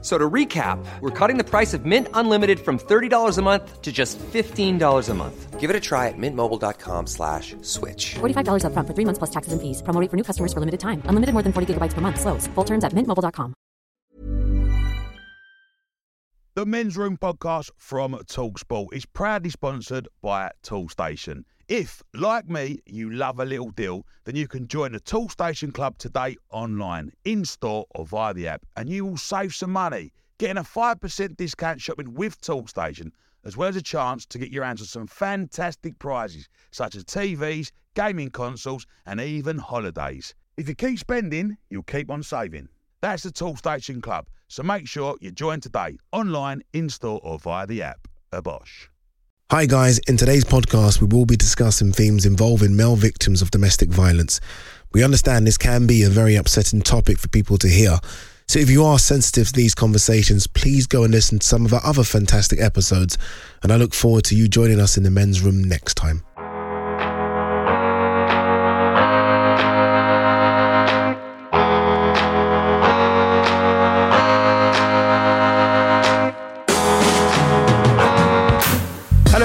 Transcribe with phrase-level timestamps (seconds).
[0.00, 3.90] So to recap, we're cutting the price of Mint Unlimited from $30 a month to
[3.90, 5.58] just $15 a month.
[5.58, 8.14] Give it a try at mintmobile.com slash switch.
[8.20, 9.82] $45 upfront for three months plus taxes and fees.
[9.82, 11.02] Promo rate for new customers for limited time.
[11.06, 12.20] Unlimited more than 40 gigabytes per month.
[12.20, 12.46] Slows.
[12.54, 13.54] Full terms at mintmobile.com.
[16.54, 21.44] The Men's Room podcast from Talksport is proudly sponsored by Toolstation.
[21.68, 25.98] If, like me, you love a little deal, then you can join the Toolstation Club
[25.98, 30.56] today online, in store, or via the app, and you will save some money, getting
[30.56, 33.12] a 5% discount shopping with Toolstation,
[33.44, 37.04] as well as a chance to get your hands on some fantastic prizes, such as
[37.04, 40.34] TVs, gaming consoles, and even holidays.
[40.56, 42.70] If you keep spending, you'll keep on saving.
[43.02, 47.66] That's the Toolstation Club, so make sure you join today, online, in store, or via
[47.66, 48.08] the app.
[48.32, 48.88] A Bosch.
[49.50, 49.98] Hi, guys.
[50.00, 54.42] In today's podcast, we will be discussing themes involving male victims of domestic violence.
[54.92, 57.98] We understand this can be a very upsetting topic for people to hear.
[58.46, 61.72] So, if you are sensitive to these conversations, please go and listen to some of
[61.72, 63.16] our other fantastic episodes.
[63.62, 66.22] And I look forward to you joining us in the men's room next time.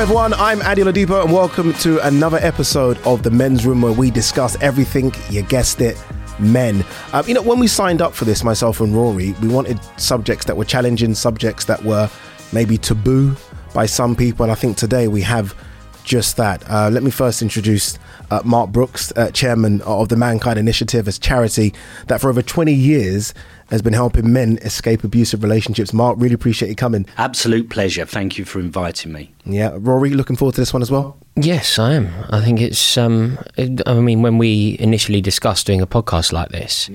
[0.03, 0.33] Everyone.
[0.33, 4.61] I'm Adi Ladipo, and welcome to another episode of the Men's Room, where we discuss
[4.61, 5.13] everything.
[5.29, 5.97] You guessed it,
[6.37, 6.83] men.
[7.13, 10.43] Um, you know, when we signed up for this, myself and Rory, we wanted subjects
[10.47, 12.09] that were challenging, subjects that were
[12.51, 13.33] maybe taboo
[13.73, 15.55] by some people, and I think today we have
[16.03, 16.63] just that.
[16.69, 17.97] Uh, let me first introduce
[18.31, 21.73] uh, Mark Brooks, uh, chairman of the Mankind Initiative, as charity
[22.07, 23.33] that for over 20 years
[23.69, 25.93] has been helping men escape abusive relationships.
[25.93, 27.05] Mark, really appreciate you coming.
[27.17, 28.05] Absolute pleasure.
[28.05, 29.33] Thank you for inviting me.
[29.45, 31.17] Yeah, Rory, looking forward to this one as well.
[31.35, 32.09] Yes, I am.
[32.29, 32.97] I think it's.
[32.97, 36.89] Um, it- I mean, when we initially discussed doing a podcast like this,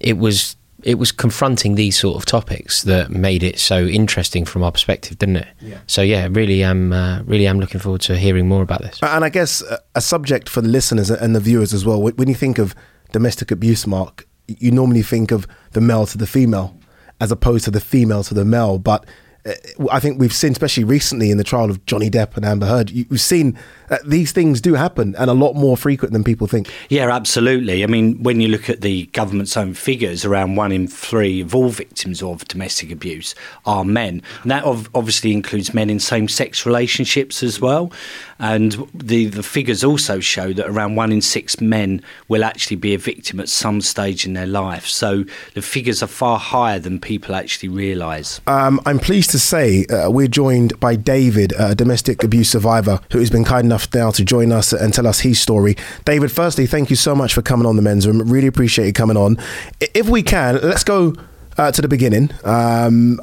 [0.00, 4.62] it was it was confronting these sort of topics that made it so interesting from
[4.62, 5.48] our perspective, didn't it?
[5.60, 5.78] Yeah.
[5.86, 8.98] So yeah, really am uh, really am looking forward to hearing more about this.
[9.02, 12.00] And I guess a- a subject for the listeners and the viewers as well.
[12.00, 12.74] When you think of
[13.12, 16.76] domestic abuse, Mark, you normally think of the male to the female
[17.20, 18.78] as opposed to the female to the male.
[18.78, 19.04] But
[19.44, 19.52] uh,
[19.90, 22.90] I think we've seen, especially recently in the trial of Johnny Depp and Amber Heard,
[22.90, 26.46] you- we've seen that these things do happen and a lot more frequent than people
[26.46, 26.70] think.
[26.88, 27.82] Yeah, absolutely.
[27.82, 31.54] I mean, when you look at the government's own figures, around one in three of
[31.54, 33.34] all victims of domestic abuse
[33.66, 34.22] are men.
[34.42, 37.92] And that ov- obviously includes men in same sex relationships as well.
[38.38, 42.94] And the, the figures also show that around one in six men will actually be
[42.94, 44.86] a victim at some stage in their life.
[44.86, 45.24] So
[45.54, 48.40] the figures are far higher than people actually realise.
[48.46, 53.18] Um, I'm pleased to say uh, we're joined by David, a domestic abuse survivor, who
[53.18, 55.76] has been kind enough now to join us and tell us his story.
[56.04, 58.20] David, firstly, thank you so much for coming on the men's room.
[58.20, 59.36] Really appreciate you coming on.
[59.80, 61.14] If we can, let's go
[61.56, 62.30] uh, to the beginning.
[62.44, 63.20] Um,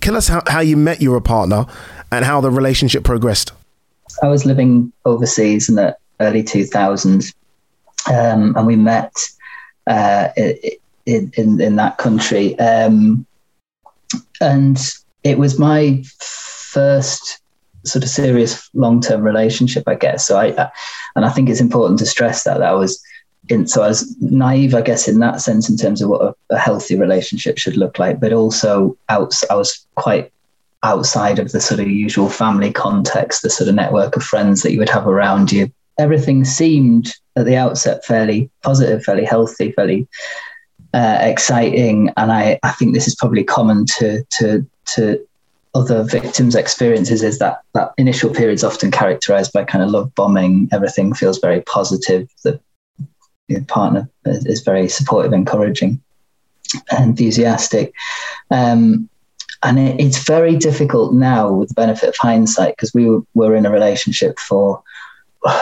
[0.00, 1.66] tell us how, how you met your partner
[2.10, 3.52] and how the relationship progressed.
[4.22, 7.34] I was living overseas in the early 2000s,
[8.08, 9.14] um, and we met
[9.86, 12.58] uh, in, in in that country.
[12.58, 13.26] Um,
[14.40, 14.78] and
[15.24, 17.41] it was my first
[17.84, 20.26] sort of serious long-term relationship, I guess.
[20.26, 20.70] So I, I
[21.16, 23.02] and I think it's important to stress that that I was
[23.48, 23.66] in.
[23.66, 26.58] So I was naive, I guess, in that sense, in terms of what a, a
[26.58, 30.32] healthy relationship should look like, but also out, I was quite
[30.82, 34.72] outside of the sort of usual family context, the sort of network of friends that
[34.72, 35.70] you would have around you.
[35.98, 40.08] Everything seemed at the outset fairly positive, fairly healthy, fairly
[40.94, 45.26] uh, exciting, and I, I think this is probably common to to to
[45.74, 47.22] other victims' experiences.
[47.22, 50.68] Is that that initial period is often characterized by kind of love bombing.
[50.72, 52.28] Everything feels very positive.
[52.44, 52.60] The
[53.68, 56.00] partner is, is very supportive, encouraging,
[56.90, 57.92] enthusiastic.
[58.50, 59.08] Um,
[59.62, 63.54] and it, it's very difficult now with the benefit of hindsight because we were, were
[63.54, 64.82] in a relationship for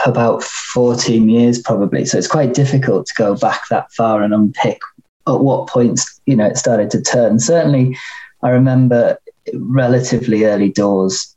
[0.05, 4.79] about 14 years probably so it's quite difficult to go back that far and unpick
[5.27, 7.97] at what points you know it started to turn certainly
[8.43, 9.17] i remember
[9.53, 11.35] relatively early doors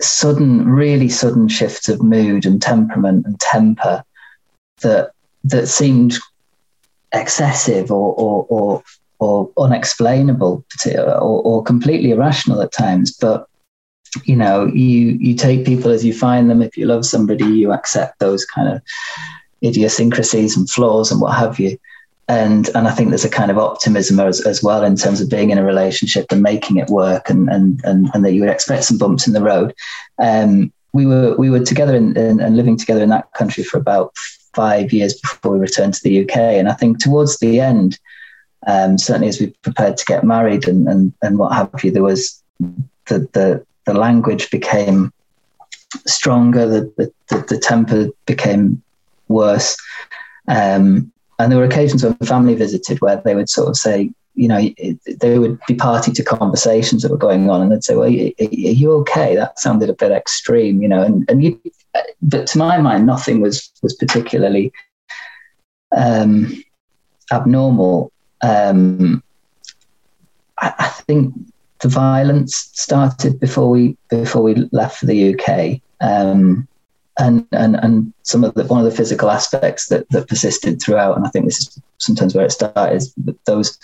[0.00, 4.02] sudden really sudden shifts of mood and temperament and temper
[4.80, 5.10] that
[5.44, 6.18] that seemed
[7.12, 8.82] excessive or or or,
[9.18, 13.12] or unexplainable or, or completely irrational at times.
[13.12, 13.46] But
[14.24, 16.62] you know you you take people as you find them.
[16.62, 18.82] If you love somebody you accept those kind of
[19.64, 21.78] idiosyncrasies and flaws and what have you
[22.28, 25.28] and and I think there's a kind of optimism as, as well in terms of
[25.28, 28.50] being in a relationship and making it work, and and and, and that you would
[28.50, 29.74] expect some bumps in the road.
[30.18, 33.78] Um, we were we were together in, in, and living together in that country for
[33.78, 34.14] about
[34.54, 37.98] five years before we returned to the UK, and I think towards the end,
[38.66, 42.02] um, certainly as we prepared to get married and and and what have you, there
[42.02, 45.12] was the the the language became
[46.06, 48.82] stronger, the the, the temper became
[49.28, 49.76] worse.
[50.48, 54.46] Um, and there were occasions when family visited where they would sort of say, you
[54.46, 54.70] know,
[55.18, 58.10] they would be party to conversations that were going on, and they'd say, "Well, are
[58.10, 61.02] you okay?" That sounded a bit extreme, you know.
[61.02, 61.60] And and you,
[62.22, 64.72] but to my mind, nothing was was particularly
[65.94, 66.62] um,
[67.30, 68.12] abnormal.
[68.40, 69.22] Um,
[70.58, 71.34] I, I, think
[71.80, 75.80] the violence started before we before we left for the UK.
[76.00, 76.66] Um,
[77.18, 81.16] and and and some of the one of the physical aspects that that persisted throughout.
[81.16, 83.02] And I think this is sometimes where it started.
[83.44, 83.78] Those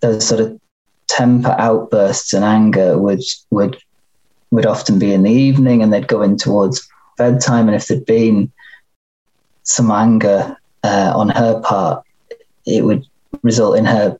[0.00, 0.58] those sort of
[1.08, 3.78] temper outbursts and anger would would
[4.50, 7.68] would often be in the evening, and they'd go in towards bedtime.
[7.68, 8.50] And if there'd been
[9.64, 12.04] some anger uh, on her part,
[12.66, 13.04] it would
[13.42, 14.18] result in her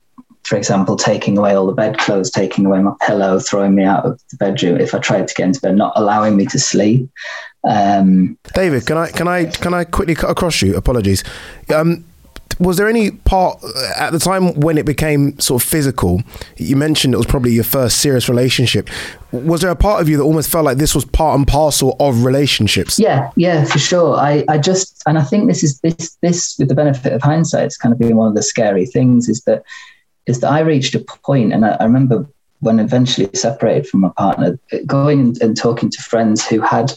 [0.48, 4.18] for example, taking away all the bedclothes, taking away my pillow, throwing me out of
[4.30, 7.06] the bedroom if I tried to get into bed, not allowing me to sleep.
[7.64, 10.76] Um, David, can I can I can I quickly cut across you?
[10.76, 11.24] Apologies.
[11.74, 12.04] Um,
[12.58, 16.22] was there any part uh, at the time when it became sort of physical?
[16.56, 18.88] You mentioned it was probably your first serious relationship.
[19.30, 21.96] Was there a part of you that almost felt like this was part and parcel
[22.00, 22.98] of relationships?
[22.98, 24.16] Yeah, yeah, for sure.
[24.16, 27.64] I, I just, and I think this is this this with the benefit of hindsight,
[27.64, 29.62] it's kind of been one of the scary things is that
[30.26, 32.26] is that I reached a point, and I, I remember
[32.60, 36.92] when eventually separated from my partner, going and, and talking to friends who had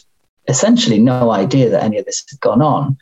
[0.48, 2.96] essentially no idea that any of this had gone on.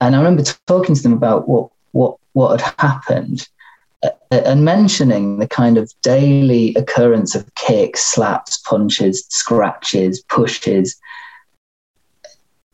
[0.00, 3.48] And I remember talking to them about what what what had happened,
[4.02, 10.98] uh, and mentioning the kind of daily occurrence of kicks, slaps, punches, scratches, pushes,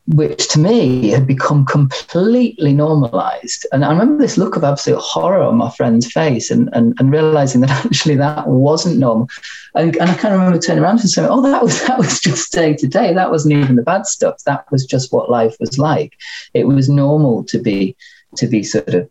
[0.09, 3.67] which to me had become completely normalized.
[3.71, 7.11] And I remember this look of absolute horror on my friend's face and, and, and
[7.11, 9.29] realizing that actually that wasn't normal.
[9.75, 12.19] And, and I kind of remember turning around and saying, oh, that was, that was
[12.19, 13.13] just day to day.
[13.13, 14.43] That wasn't even the bad stuff.
[14.45, 16.17] That was just what life was like.
[16.55, 17.95] It was normal to be,
[18.37, 19.07] to be sort of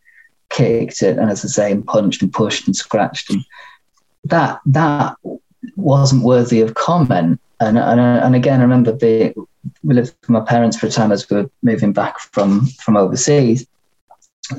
[0.50, 3.30] kicked and, as I say, and punched and pushed and scratched.
[3.30, 3.44] And
[4.24, 5.16] that, that
[5.76, 7.40] wasn't worthy of comment.
[7.60, 8.92] And, and, and again, I remember
[9.82, 12.96] we lived with my parents for a time as we were moving back from from
[12.96, 13.66] overseas,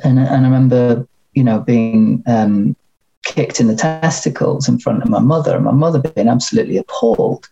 [0.03, 2.75] and and I remember you know being um,
[3.23, 7.47] kicked in the testicles in front of my mother, and my mother being absolutely appalled.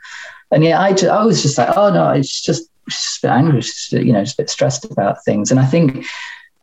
[0.51, 3.33] And yeah, I just, I was just like, oh no, it's just just a bit
[3.33, 5.51] angry, just, you know, just a bit stressed about things.
[5.51, 6.05] And I think,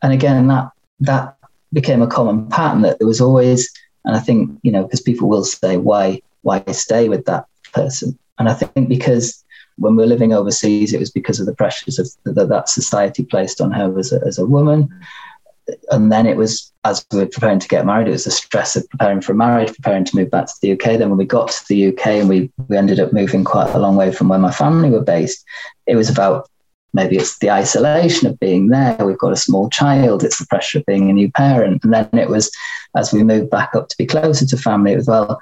[0.01, 0.69] and again, that
[1.01, 1.37] that
[1.73, 3.71] became a common pattern that there was always,
[4.05, 8.17] and I think you know, because people will say, why why stay with that person?
[8.37, 9.43] And I think because
[9.77, 13.25] when we were living overseas, it was because of the pressures of that, that society
[13.25, 14.89] placed on her as a, as a woman.
[15.89, 18.75] And then it was as we were preparing to get married, it was the stress
[18.75, 20.99] of preparing for marriage, preparing to move back to the UK.
[20.99, 23.79] Then when we got to the UK and we, we ended up moving quite a
[23.79, 25.43] long way from where my family were based,
[25.87, 26.47] it was about
[26.93, 28.95] maybe it's the isolation of being there.
[29.03, 30.23] We've got a small child.
[30.23, 31.83] It's the pressure of being a new parent.
[31.83, 32.51] And then it was
[32.95, 35.41] as we moved back up to be closer to family as well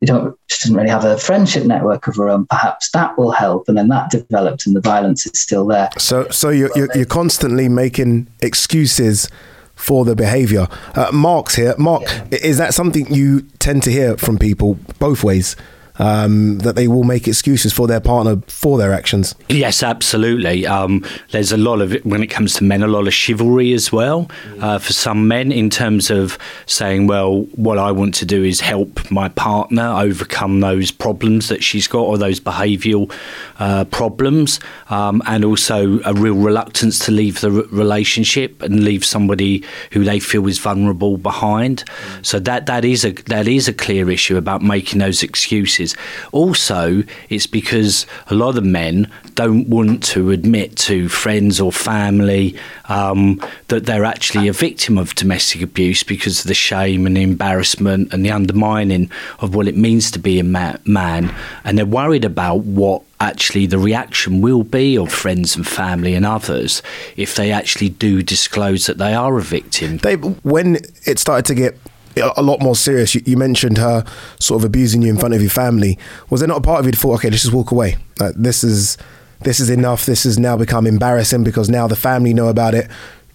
[0.00, 2.46] we don't she doesn't really have a friendship network of her own.
[2.46, 5.90] Perhaps that will help, and then that developed, and the violence is still there.
[5.98, 9.28] So, so you're you're, you're constantly making excuses
[9.74, 10.68] for the behaviour.
[10.94, 11.74] Uh, Mark's here.
[11.78, 12.38] Mark, yeah.
[12.42, 15.56] is that something you tend to hear from people both ways?
[15.98, 19.34] Um, that they will make excuses for their partner for their actions.
[19.48, 20.66] Yes, absolutely.
[20.66, 23.92] Um, there's a lot of when it comes to men, a lot of chivalry as
[23.92, 28.44] well uh, for some men in terms of saying, "Well, what I want to do
[28.44, 33.12] is help my partner overcome those problems that she's got or those behavioural
[33.58, 39.64] uh, problems," um, and also a real reluctance to leave the relationship and leave somebody
[39.92, 41.84] who they feel is vulnerable behind.
[42.22, 45.87] So that that is a that is a clear issue about making those excuses
[46.32, 52.56] Also, it's because a lot of men don't want to admit to friends or family
[52.88, 57.22] um, that they're actually a victim of domestic abuse because of the shame and the
[57.22, 61.34] embarrassment and the undermining of what it means to be a ma- man.
[61.64, 66.24] And they're worried about what actually the reaction will be of friends and family and
[66.24, 66.82] others
[67.16, 69.96] if they actually do disclose that they are a victim.
[69.96, 71.76] Dave, when it started to get
[72.20, 73.14] a lot more serious.
[73.14, 74.04] You, you, mentioned her
[74.38, 75.98] sort of abusing you in front of your family.
[76.30, 77.96] Was there not a part of you that thought, okay, let's just walk away?
[78.18, 78.98] Like, this is
[79.40, 80.06] this is enough.
[80.06, 82.90] This has now become embarrassing because now the family know about it.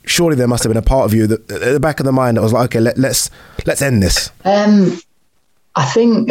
[0.06, 2.12] surely there must have been a part of you that at the back of the
[2.12, 3.30] mind that was like, okay, let, let's
[3.66, 4.32] let's end this.
[4.44, 5.00] Um,
[5.76, 6.30] I think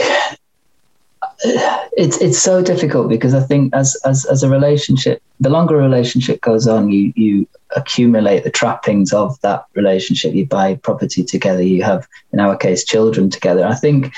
[1.45, 5.83] it's it's so difficult because I think as as as a relationship, the longer a
[5.83, 10.35] relationship goes on, you you accumulate the trappings of that relationship.
[10.35, 11.63] You buy property together.
[11.63, 13.67] You have, in our case, children together.
[13.67, 14.13] I think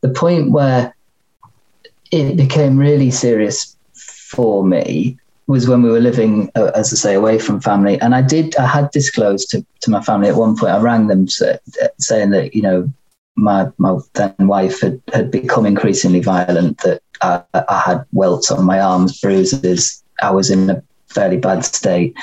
[0.00, 0.94] the point where
[2.10, 7.14] it became really serious for me was when we were living, uh, as I say,
[7.14, 8.00] away from family.
[8.00, 10.72] And I did, I had disclosed to, to my family at one point.
[10.72, 12.90] I rang them saying that you know
[13.36, 16.78] my my then wife had, had become increasingly violent.
[16.78, 20.02] That I, I had welts on my arms, bruises.
[20.22, 22.14] I was in a fairly bad state,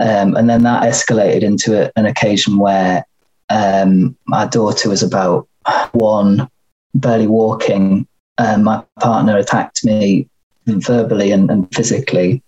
[0.00, 3.04] um, and then that escalated into a, an occasion where
[3.50, 5.48] um, my daughter was about
[5.92, 6.48] one,
[6.94, 8.06] barely walking.
[8.38, 10.28] Um, my partner attacked me
[10.66, 12.42] verbally and, and physically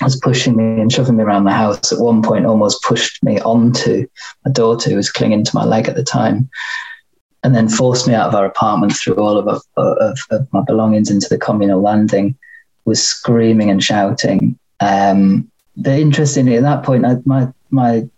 [0.00, 1.92] was pushing me and shoving me around the house.
[1.92, 4.06] At one point, almost pushed me onto
[4.44, 6.48] my daughter, who was clinging to my leg at the time
[7.42, 11.10] and then forced me out of our apartment threw all of, of, of my belongings
[11.10, 12.36] into the communal landing,
[12.84, 14.58] was screaming and shouting.
[14.80, 18.08] Um, but interestingly, at that point, I, my my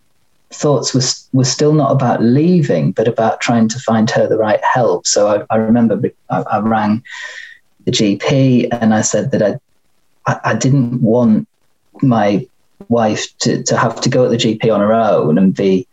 [0.51, 4.63] thoughts was was still not about leaving, but about trying to find her the right
[4.63, 5.05] help.
[5.05, 7.03] So I, I remember I, I, rang
[7.85, 9.59] the GP and I said that I
[10.25, 11.47] I, I didn't want
[12.01, 12.47] my
[12.87, 15.87] wife to, to have to go at the GP on her own and be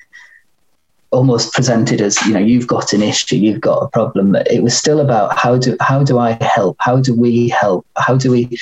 [1.17, 4.37] almost presented as you know you've got an issue you've got a problem.
[4.37, 6.77] It was still about how do how do i help?
[6.79, 7.87] How do we help?
[7.97, 8.57] How do we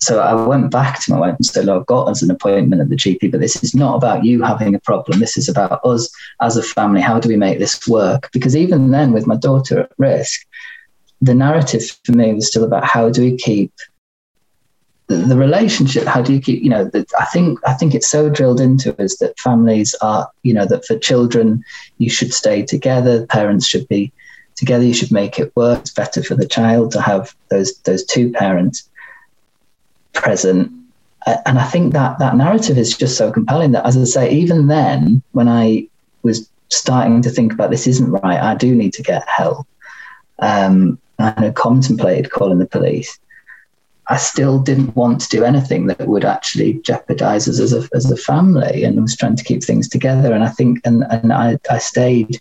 [0.00, 2.88] so i went back to my wife and said i've got us an appointment at
[2.88, 5.20] the gp but this is not about you having a problem.
[5.20, 6.10] This is about us
[6.40, 7.00] as a family.
[7.00, 8.30] How do we make this work?
[8.32, 10.46] Because even then with my daughter at risk
[11.20, 13.72] the narrative for me was still about how do we keep
[15.08, 18.28] the, relationship how do you keep you know the, i think i think it's so
[18.28, 21.64] drilled into us that families are you know that for children
[21.96, 24.12] you should stay together parents should be
[24.54, 28.04] together you should make it work it's better for the child to have those those
[28.04, 28.88] two parents
[30.12, 30.70] present.
[31.46, 34.66] And i think that that narrative is just so compelling that as i say even
[34.66, 35.86] then when i
[36.22, 39.66] was starting to think about this isn't right i do need to get help.
[40.38, 43.18] Um, i contemplated calling the police
[44.10, 48.10] I still didn't want to do anything that would actually jeopardize us as a, as
[48.10, 50.32] a family and I was trying to keep things together.
[50.32, 52.40] And I think, and, and I, I stayed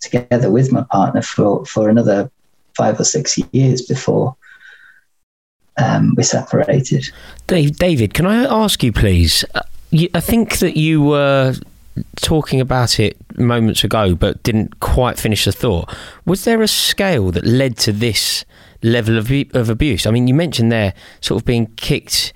[0.00, 2.30] together with my partner for, for another
[2.76, 4.36] five or six years before
[5.76, 7.08] um, we separated.
[7.46, 9.44] Dave, David, can I ask you, please?
[9.54, 9.62] Uh,
[10.12, 11.54] I think that you were
[12.16, 15.94] talking about it moments ago, but didn't quite finish the thought.
[16.24, 18.44] Was there a scale that led to this
[18.82, 20.06] level of, of abuse?
[20.06, 22.32] I mean, you mentioned there sort of being kicked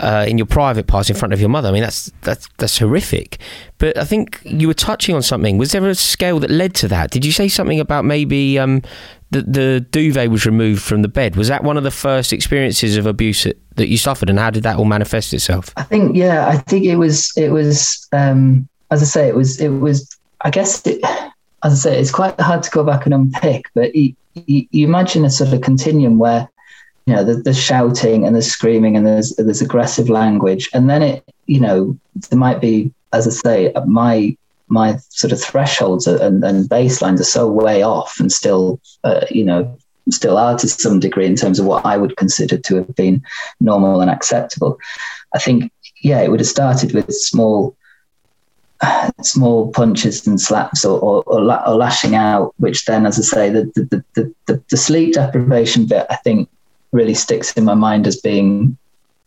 [0.00, 1.68] uh, in your private parts in front of your mother.
[1.68, 3.38] I mean, that's that's that's horrific.
[3.78, 5.58] But I think you were touching on something.
[5.58, 7.10] Was there a scale that led to that?
[7.10, 8.82] Did you say something about maybe um,
[9.30, 11.36] the the duvet was removed from the bed?
[11.36, 14.50] Was that one of the first experiences of abuse that, that you suffered, and how
[14.50, 15.72] did that all manifest itself?
[15.76, 19.60] I think yeah, I think it was it was um, as I say, it was
[19.60, 21.02] it was I guess it,
[21.62, 25.24] as I say, it's quite hard to go back and unpick, but you, you, imagine
[25.24, 26.48] a sort of continuum where
[27.06, 31.24] you know there's, shouting and there's screaming and there's there's aggressive language, and then it
[31.46, 31.98] you know
[32.30, 34.36] there might be, as I say, my
[34.68, 39.44] my sort of thresholds and, and baselines are so way off and still uh, you
[39.44, 39.76] know
[40.08, 43.22] still are to some degree in terms of what I would consider to have been
[43.60, 44.78] normal and acceptable.
[45.34, 47.76] I think yeah, it would have started with small
[49.22, 53.50] small punches and slaps or, or, or, or, lashing out, which then, as I say,
[53.50, 56.48] the, the, the, the, the sleep deprivation bit, I think,
[56.92, 58.76] really sticks in my mind as being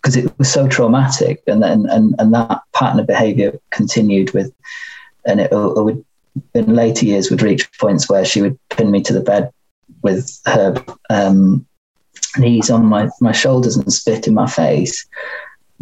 [0.01, 4.53] because it was so traumatic, and then and, and that pattern of behaviour continued with,
[5.25, 6.03] and it, it, would
[6.53, 9.49] in later years would reach points where she would pin me to the bed
[10.01, 10.75] with her
[11.09, 11.65] um,
[12.37, 15.07] knees on my my shoulders and spit in my face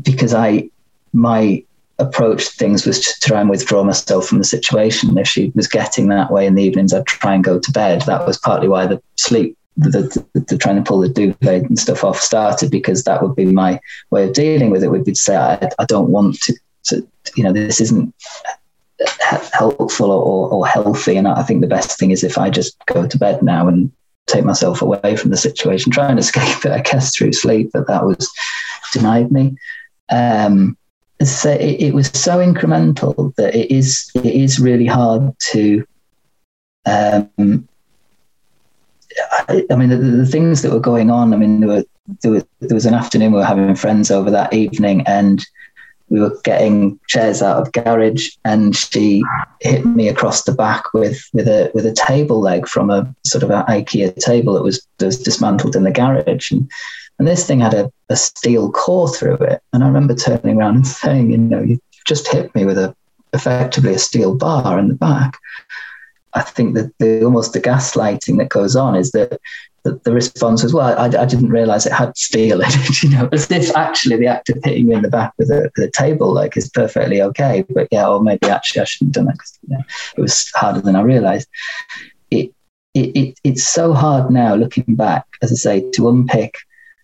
[0.04, 0.70] because I
[1.14, 1.64] my
[2.02, 5.18] approach things was to try and withdraw myself from the situation.
[5.18, 8.02] If she was getting that way in the evenings, I'd try and go to bed.
[8.04, 9.90] That was partly why the sleep, the,
[10.34, 13.46] the, the trying to pull the duvet and stuff off started because that would be
[13.46, 13.80] my
[14.10, 14.90] way of dealing with it.
[14.90, 16.56] Would be to say I, I don't want to,
[16.86, 18.14] to, you know, this isn't
[19.54, 21.18] helpful or, or healthy.
[21.18, 23.92] And I think the best thing is if I just go to bed now and
[24.28, 27.72] take myself away from the situation, try and escape it, I guess, through sleep.
[27.74, 28.32] But that was
[28.94, 29.56] denied me.
[30.10, 30.78] Um,
[31.28, 35.86] so it, it, was so incremental that it is it is really hard to
[36.86, 37.68] um,
[39.48, 41.84] I, I mean the, the, things that were going on I mean there were,
[42.22, 45.46] there, were, there was an afternoon we were having friends over that evening and
[46.12, 49.24] we were getting chairs out of garage, and she
[49.62, 53.44] hit me across the back with with a with a table leg from a sort
[53.44, 56.70] of an IKEA table that was that was dismantled in the garage, and
[57.22, 59.62] and this thing had a, a steel core through it.
[59.74, 62.96] And I remember turning around and saying, you know, you just hit me with a
[63.32, 65.38] effectively a steel bar in the back.
[66.34, 69.40] I think that the almost the gaslighting that goes on is that
[69.84, 73.10] the, the response was, well, I, I didn't realize it had steel in it, you
[73.12, 75.90] know, as if actually the act of hitting me in the back with a, with
[75.90, 77.64] a table like is perfectly okay.
[77.70, 79.84] But yeah, or maybe actually I shouldn't have done that because you know,
[80.18, 81.48] it was harder than I realized.
[82.32, 82.52] It,
[82.96, 86.56] it, it, it's so hard now looking back, as I say, to unpick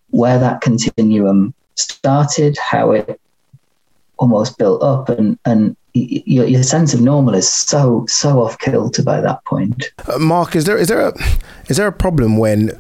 [0.09, 3.19] where that continuum started, how it
[4.17, 9.03] almost built up, and, and your, your sense of normal is so so off kilter
[9.03, 9.91] by that point.
[10.07, 11.13] Uh, Mark, is there is there a
[11.67, 12.71] is there a problem when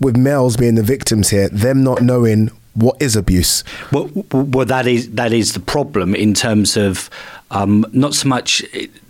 [0.00, 3.62] with males being the victims here, them not knowing what is abuse?
[3.92, 7.08] Well, well, that is that is the problem in terms of
[7.50, 8.62] um, not so much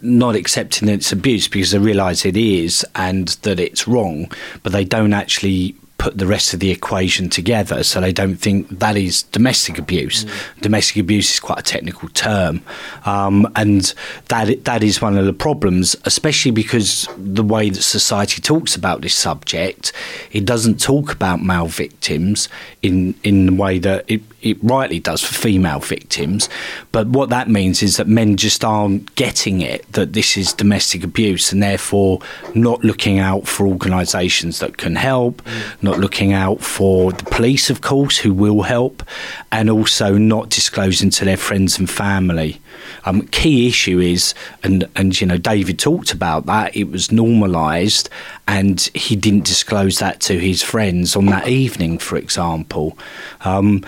[0.03, 4.31] not accepting that it's abuse because they realise it is and that it's wrong,
[4.63, 5.75] but they don't actually
[6.05, 7.83] put the rest of the equation together.
[7.83, 10.25] So they don't think that is domestic abuse.
[10.25, 10.61] Mm.
[10.61, 12.63] Domestic abuse is quite a technical term,
[13.07, 13.95] um, and
[14.29, 19.01] that that is one of the problems, especially because the way that society talks about
[19.01, 19.93] this subject,
[20.33, 22.51] it doesn't talk about male victims
[22.83, 26.49] in in the way that it, it rightly does for female victims.
[26.93, 31.03] But what that means is that men just aren't getting it that this is domestic
[31.03, 32.21] abuse, and therefore
[32.55, 35.43] not looking out for organisations that can help,
[35.83, 39.03] not looking out for the police, of course, who will help,
[39.51, 42.61] and also not disclosing to their friends and family.
[43.05, 46.77] Um, key issue is, and and you know, David talked about that.
[46.77, 48.09] It was normalised,
[48.47, 52.99] and he didn't disclose that to his friends on that evening, for example.
[53.43, 53.85] Um,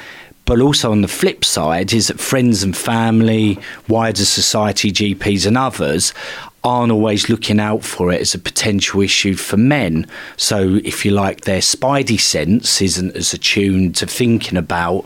[0.47, 5.59] but also on the flip side is that friends and family, wider society, GPs, and
[5.59, 6.15] others
[6.65, 10.07] aren't always looking out for it as a potential issue for men.
[10.37, 15.04] So, if you like, their spidey sense isn't as attuned to thinking about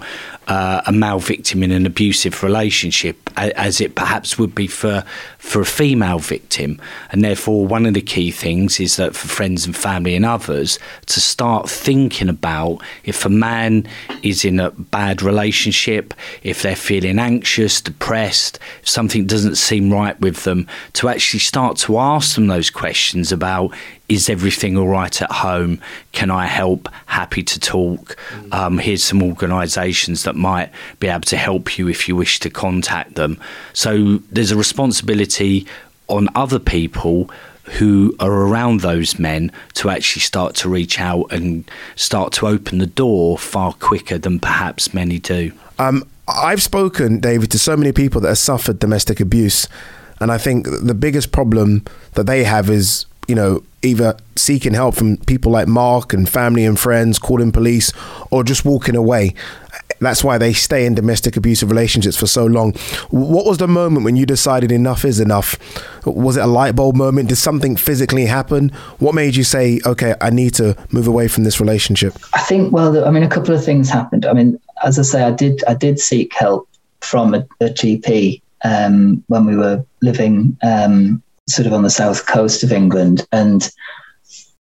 [0.50, 5.04] uh, a male victim in an abusive relationship as it perhaps would be for
[5.38, 6.80] for a female victim.
[7.12, 10.80] And therefore one of the key things is that for friends and family and others
[11.06, 13.86] to start thinking about if a man
[14.22, 20.20] is in a bad relationship if they're feeling anxious depressed if something doesn't seem right
[20.20, 23.72] with them to actually start to ask them those questions about
[24.10, 25.80] is everything all right at home?
[26.10, 26.88] Can I help?
[27.06, 28.16] Happy to talk.
[28.50, 32.50] Um, here's some organisations that might be able to help you if you wish to
[32.50, 33.40] contact them.
[33.72, 35.64] So there's a responsibility
[36.08, 37.30] on other people
[37.78, 42.78] who are around those men to actually start to reach out and start to open
[42.78, 45.52] the door far quicker than perhaps many do.
[45.78, 49.68] Um, I've spoken, David, to so many people that have suffered domestic abuse.
[50.18, 54.96] And I think the biggest problem that they have is you know, either seeking help
[54.96, 57.92] from people like Mark and family and friends, calling police,
[58.32, 59.34] or just walking away.
[60.00, 62.72] That's why they stay in domestic abusive relationships for so long.
[63.10, 65.56] What was the moment when you decided enough is enough?
[66.04, 67.28] Was it a light bulb moment?
[67.28, 68.70] Did something physically happen?
[68.98, 72.16] What made you say, okay, I need to move away from this relationship?
[72.34, 74.26] I think, well, I mean, a couple of things happened.
[74.26, 76.68] I mean, as I say, I did, I did seek help
[77.00, 82.26] from a, a GP um, when we were living um, sort of on the south
[82.26, 83.70] coast of England, and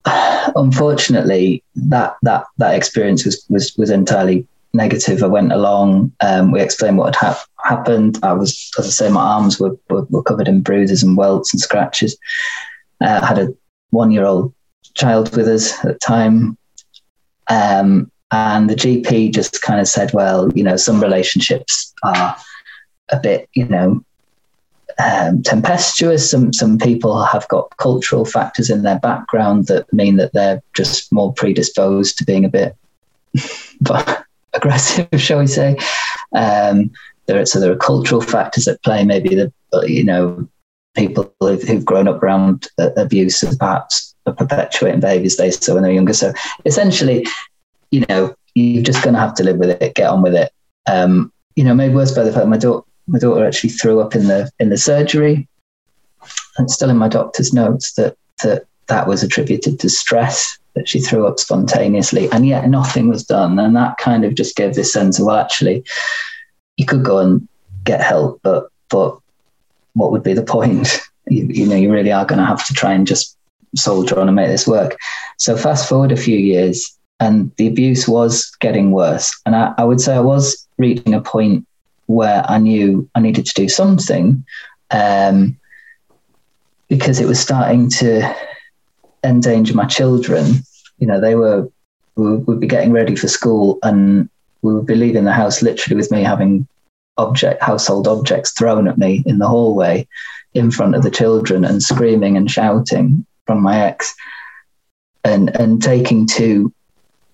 [0.56, 5.22] unfortunately, that that that experience was was was entirely negative.
[5.22, 8.18] I went along, um, we explained what had ha- happened.
[8.22, 11.54] I was, as I say, my arms were, were, were covered in bruises and welts
[11.54, 12.18] and scratches.
[13.00, 13.54] Uh, I had a
[13.90, 14.52] one year old
[14.94, 16.58] child with us at the time.
[17.48, 22.36] Um, and the GP just kind of said, well, you know, some relationships are
[23.10, 24.04] a bit, you know,
[24.98, 26.30] um, tempestuous.
[26.30, 31.12] Some some people have got cultural factors in their background that mean that they're just
[31.12, 32.76] more predisposed to being a bit
[34.52, 35.76] aggressive, shall we say?
[36.34, 36.90] Um,
[37.26, 39.04] there are, so there are cultural factors at play.
[39.04, 39.52] Maybe the
[39.86, 40.48] you know
[40.94, 45.82] people who've, who've grown up around uh, abuse and perhaps perpetuating behaviours they saw when
[45.82, 46.12] they're younger.
[46.12, 46.32] So
[46.64, 47.26] essentially,
[47.90, 50.52] you know, you're just going to have to live with it, get on with it.
[50.86, 54.14] Um, you know, made worse by the fact my daughter my daughter actually threw up
[54.14, 55.48] in the in the surgery.
[56.56, 61.00] And still in my doctor's notes that that that was attributed to stress that she
[61.00, 63.58] threw up spontaneously, and yet nothing was done.
[63.58, 65.84] And that kind of just gave this sense of well, actually,
[66.76, 67.48] you could go and
[67.84, 69.18] get help, but but
[69.94, 71.00] what would be the point?
[71.26, 73.38] You, you know, you really are going to have to try and just
[73.74, 74.94] soldier on and make this work.
[75.38, 79.84] So fast forward a few years, and the abuse was getting worse, and I, I
[79.84, 81.66] would say I was reaching a point
[82.06, 84.44] where I knew I needed to do something
[84.90, 85.58] um,
[86.88, 88.34] because it was starting to
[89.24, 90.62] endanger my children.
[90.98, 91.68] You know, they were
[92.16, 94.28] we would be getting ready for school, and
[94.62, 96.66] we would be leaving the house literally with me having
[97.16, 100.06] object household objects thrown at me in the hallway
[100.54, 104.14] in front of the children and screaming and shouting from my ex
[105.22, 106.72] and and taking two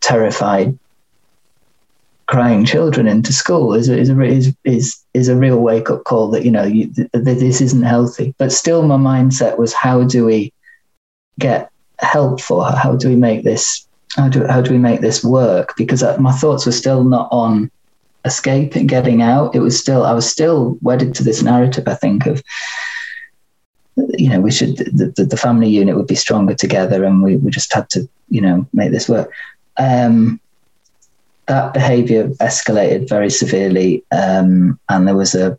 [0.01, 0.79] terrified
[2.31, 6.31] crying children into school is is a, is, is, is a real wake up call
[6.31, 8.33] that you know you, th- this isn't healthy.
[8.39, 10.53] But still my mindset was how do we
[11.41, 12.77] get help for her?
[12.77, 13.85] How do we make this
[14.17, 15.75] how do, how do we make this work?
[15.77, 17.69] Because uh, my thoughts were still not on
[18.25, 19.57] escaping getting out.
[19.57, 22.43] It was still i was still wedded to this narrative i think of
[23.97, 27.37] you know we should the, the, the family unit would be stronger together and we,
[27.37, 29.33] we just had to you know make this work.
[29.77, 30.41] Um,
[31.51, 35.59] that behaviour escalated very severely, um, and there was a,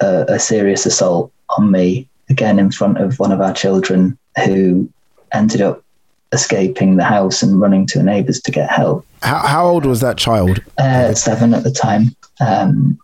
[0.00, 4.88] a, a serious assault on me again in front of one of our children, who
[5.32, 5.82] ended up
[6.30, 9.04] escaping the house and running to a neighbour's to get help.
[9.20, 10.62] How, how old was that child?
[10.78, 12.14] Uh, seven at the time.
[12.38, 12.96] Um,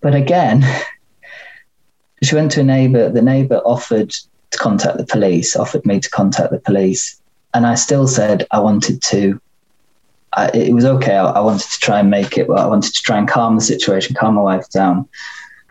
[0.00, 0.64] but again,
[2.22, 3.10] she went to a neighbour.
[3.10, 7.20] The neighbour offered to contact the police, offered me to contact the police.
[7.52, 9.38] And I still said I wanted to
[10.32, 11.16] I, it was okay.
[11.16, 12.48] I, I, wanted to try and make it.
[12.48, 15.08] Well, I wanted to try and calm the situation, calm my wife down.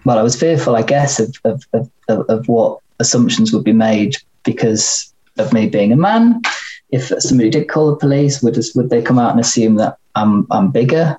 [0.05, 4.17] Well, I was fearful, I guess, of of, of, of what assumptions would be made
[4.43, 6.41] because of me being a man.
[6.91, 10.47] If somebody did call the police, would would they come out and assume that I'm
[10.51, 11.17] I'm bigger,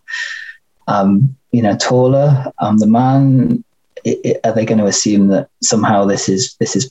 [0.86, 3.64] I'm you know taller, I'm the man?
[4.04, 6.90] It, it, are they going to assume that somehow this is this is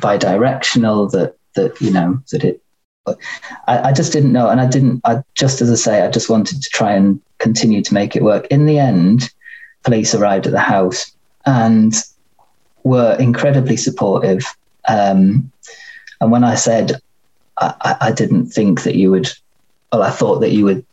[0.00, 1.08] bi-directional?
[1.08, 2.62] That that you know that it
[3.66, 4.48] I, I, just didn't know.
[4.48, 7.82] And I didn't, I just as I say, I just wanted to try and continue
[7.82, 8.46] to make it work.
[8.48, 9.30] In the end,
[9.82, 11.12] police arrived at the house
[11.46, 11.94] and
[12.84, 14.44] were incredibly supportive.
[14.88, 15.50] Um,
[16.20, 17.00] and when I said,
[17.58, 19.30] I, I, didn't think that you would,
[19.92, 20.84] well, I thought that you would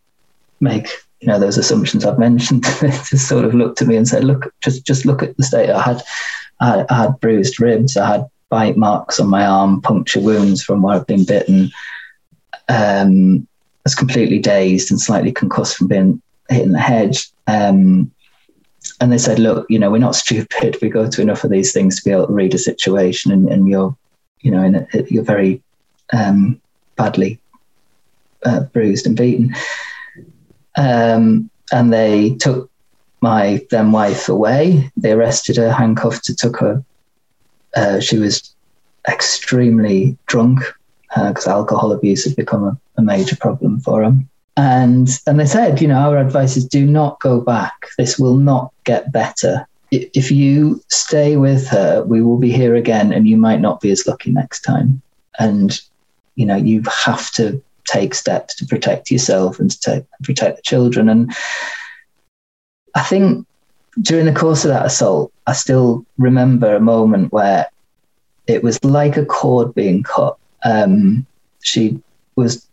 [0.60, 0.89] make,
[1.21, 4.53] you know, those assumptions I've mentioned, just sort of looked at me and said, look,
[4.62, 5.69] just, just look at the state.
[5.69, 6.01] I had,
[6.60, 7.95] I, I had bruised ribs.
[7.95, 11.71] I had bite marks on my arm, puncture wounds from where I've been bitten
[12.69, 13.47] um,
[13.84, 17.15] was completely dazed and slightly concussed from being hit in the head.
[17.47, 18.12] Um,
[18.99, 20.77] and they said, look, you know, we're not stupid.
[20.82, 23.47] We go to enough of these things to be able to read a situation and,
[23.49, 23.95] and you're,
[24.41, 25.62] you know, a, you're very
[26.13, 26.62] um,
[26.95, 27.39] badly
[28.45, 29.53] uh, bruised and beaten.
[30.75, 32.69] Um, and they took
[33.21, 34.91] my then wife away.
[34.95, 36.84] They arrested her, handcuffed her, took her.
[37.75, 38.53] Uh, she was
[39.08, 40.62] extremely drunk
[41.15, 44.30] because uh, alcohol abuse had become a, a major problem for him.
[44.56, 47.89] And and they said, you know, our advice is do not go back.
[47.98, 49.67] This will not get better.
[49.91, 53.91] If you stay with her, we will be here again, and you might not be
[53.91, 55.02] as lucky next time.
[55.39, 55.80] And
[56.36, 60.62] you know, you have to take steps to protect yourself and to take, protect the
[60.62, 61.08] children.
[61.08, 61.34] And
[62.96, 63.48] I think
[64.02, 67.67] during the course of that assault, I still remember a moment where
[68.46, 71.26] it was like a cord being cut um,
[71.62, 72.02] she
[72.36, 72.67] was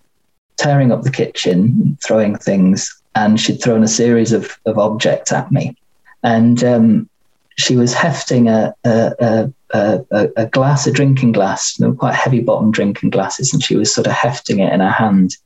[0.57, 5.51] tearing up the kitchen, throwing things, and she'd thrown a series of, of objects at
[5.53, 5.77] me.
[6.23, 7.09] And um,
[7.57, 13.11] she was hefting a, a, a, a, glass, a drinking glass, quite heavy bottom drinking
[13.11, 15.37] glasses, and she was sort of hefting it in her hand.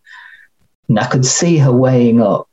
[0.88, 2.48] And I could see her weighing up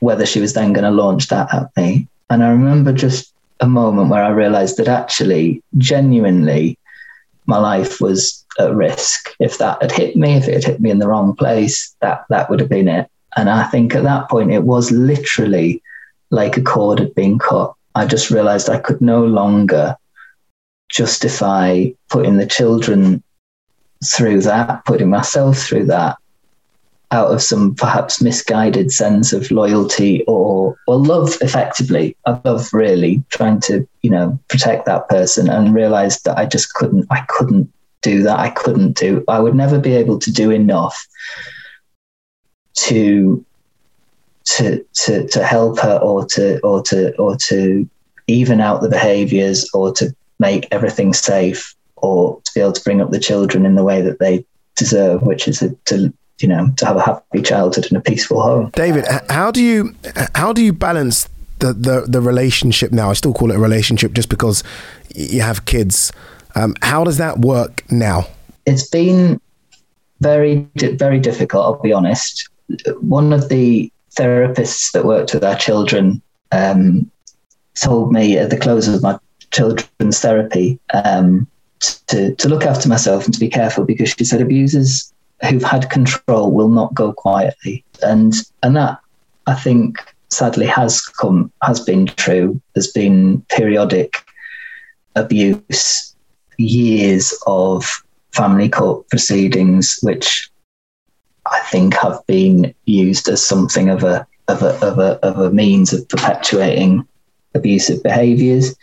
[0.00, 2.06] whether she was then going to launch that at me.
[2.30, 6.78] And I remember just a moment where I realized that actually, genuinely,
[7.48, 9.30] my life was at risk.
[9.40, 12.24] If that had hit me, if it had hit me in the wrong place, that
[12.28, 13.10] that would have been it.
[13.36, 15.82] And I think at that point it was literally
[16.30, 17.74] like a cord had been cut.
[17.94, 19.96] I just realized I could no longer
[20.90, 23.22] justify putting the children
[24.04, 26.18] through that, putting myself through that
[27.10, 33.24] out of some perhaps misguided sense of loyalty or or love effectively I love really
[33.30, 37.72] trying to you know protect that person and realized that I just couldn't I couldn't
[38.02, 39.24] do that I couldn't do.
[39.28, 41.06] I would never be able to do enough
[42.74, 43.44] to
[44.44, 47.88] to to to help her or to or to or to
[48.26, 53.00] even out the behaviors or to make everything safe or to be able to bring
[53.00, 54.44] up the children in the way that they
[54.76, 58.42] deserve, which is a, to you know to have a happy childhood and a peaceful
[58.42, 58.70] home.
[58.70, 59.94] David, how do you
[60.34, 63.10] how do you balance the the, the relationship now?
[63.10, 64.62] I still call it a relationship just because
[65.14, 66.12] you have kids
[66.54, 68.26] um, how does that work now?
[68.66, 69.40] It's been
[70.20, 72.48] very, very difficult, I'll be honest.
[73.00, 76.20] One of the therapists that worked with our children
[76.50, 77.10] um,
[77.80, 79.18] told me at the close of my
[79.52, 81.46] children's therapy um,
[82.08, 85.12] to, to look after myself and to be careful because she said abusers
[85.48, 87.84] who've had control will not go quietly.
[88.02, 88.98] And, and that,
[89.46, 89.98] I think,
[90.30, 92.60] sadly has come, has been true.
[92.74, 94.24] There's been periodic
[95.14, 96.14] abuse,
[96.58, 100.50] years of family court proceedings, which
[101.50, 105.50] I think have been used as something of a of a of a of a
[105.50, 107.06] means of perpetuating
[107.54, 108.74] abusive behaviours.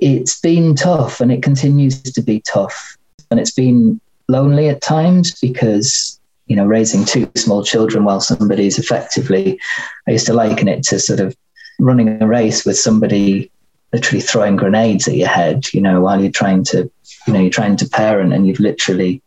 [0.00, 2.96] It's been tough, and it continues to be tough,
[3.30, 8.78] and it's been lonely at times because you know raising two small children while somebody's
[8.78, 9.60] effectively.
[10.06, 11.36] I used to liken it to sort of
[11.78, 13.50] running a race with somebody
[13.92, 15.72] literally throwing grenades at your head.
[15.72, 16.90] You know, while you're trying to
[17.26, 19.22] you know you're trying to parent, and you've literally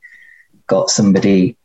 [0.67, 1.55] got somebody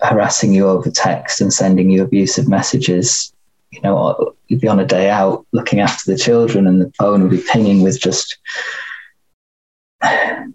[0.00, 3.32] harassing you over text and sending you abusive messages.
[3.70, 7.22] You know, you'd be on a day out looking after the children, and the phone
[7.22, 8.38] would be pinging with just,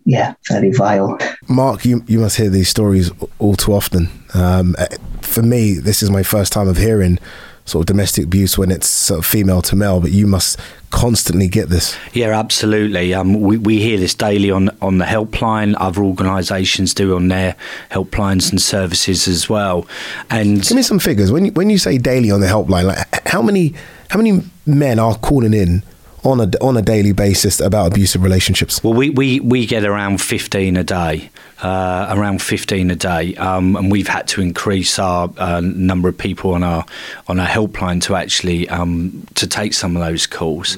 [0.06, 1.18] yeah, fairly vile.
[1.48, 4.10] Mark, you you must hear these stories all too often.
[4.34, 4.76] Um,
[5.22, 7.20] for me, this is my first time of hearing
[7.66, 10.60] sort of domestic abuse when it's sort of female to male, but you must
[10.90, 11.98] constantly get this.
[12.14, 13.14] Yeah, absolutely.
[13.14, 15.76] Um, we, we hear this daily on, on the helpline.
[15.78, 17.56] Other organisations do on their
[17.90, 19.88] helplines and services as well.
[20.30, 21.32] And give me some figures.
[21.32, 23.74] When you, when you say daily on the helpline, like how many
[24.10, 25.84] how many men are calling in
[26.24, 28.84] on a on a daily basis about abusive relationships?
[28.84, 31.30] Well, we, we, we get around 15 a day,
[31.62, 36.17] uh, around 15 a day, um, and we've had to increase our uh, number of
[36.17, 36.86] people on our
[37.28, 40.78] on our helpline to actually um, to take some of those calls.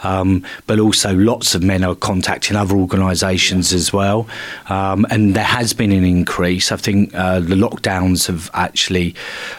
[0.00, 0.44] Mm.
[0.66, 4.26] But also, lots of men are contacting other organisations as well,
[4.68, 6.72] um, and there has been an increase.
[6.72, 9.14] I think uh, the lockdowns have actually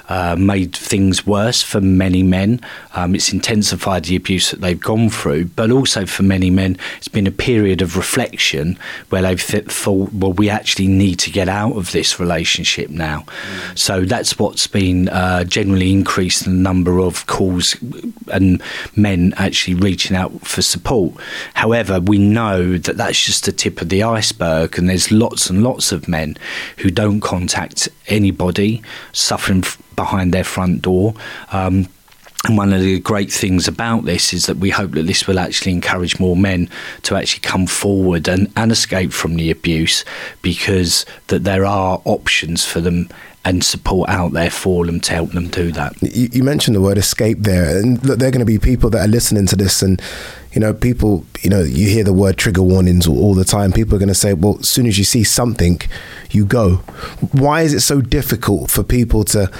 [0.09, 2.61] uh, made things worse for many men.
[2.93, 7.07] Um, it's intensified the abuse that they've gone through, but also for many men, it's
[7.07, 8.77] been a period of reflection
[9.09, 13.19] where they've thought, well, we actually need to get out of this relationship now.
[13.21, 13.77] Mm.
[13.77, 17.75] So that's what's been uh, generally increased the number of calls
[18.31, 18.61] and
[18.95, 21.13] men actually reaching out for support.
[21.53, 25.63] However, we know that that's just the tip of the iceberg, and there's lots and
[25.63, 26.37] lots of men
[26.77, 29.63] who don't contact anybody suffering
[29.95, 31.13] behind their front door.
[31.51, 31.87] Um,
[32.45, 35.39] and one of the great things about this is that we hope that this will
[35.39, 36.69] actually encourage more men
[37.01, 40.05] to actually come forward and, and escape from the abuse
[40.43, 43.09] because that there are options for them
[43.45, 45.99] and support out there for them to help them do that.
[46.01, 48.91] You, you mentioned the word escape there, and look, there are going to be people
[48.91, 49.99] that are listening to this, and
[50.55, 53.73] you know, people, you know, you hear the word trigger warnings all, all the time.
[53.73, 55.81] People are going to say, well, as soon as you see something,
[56.31, 56.77] you go.
[57.33, 59.51] Why is it so difficult for people to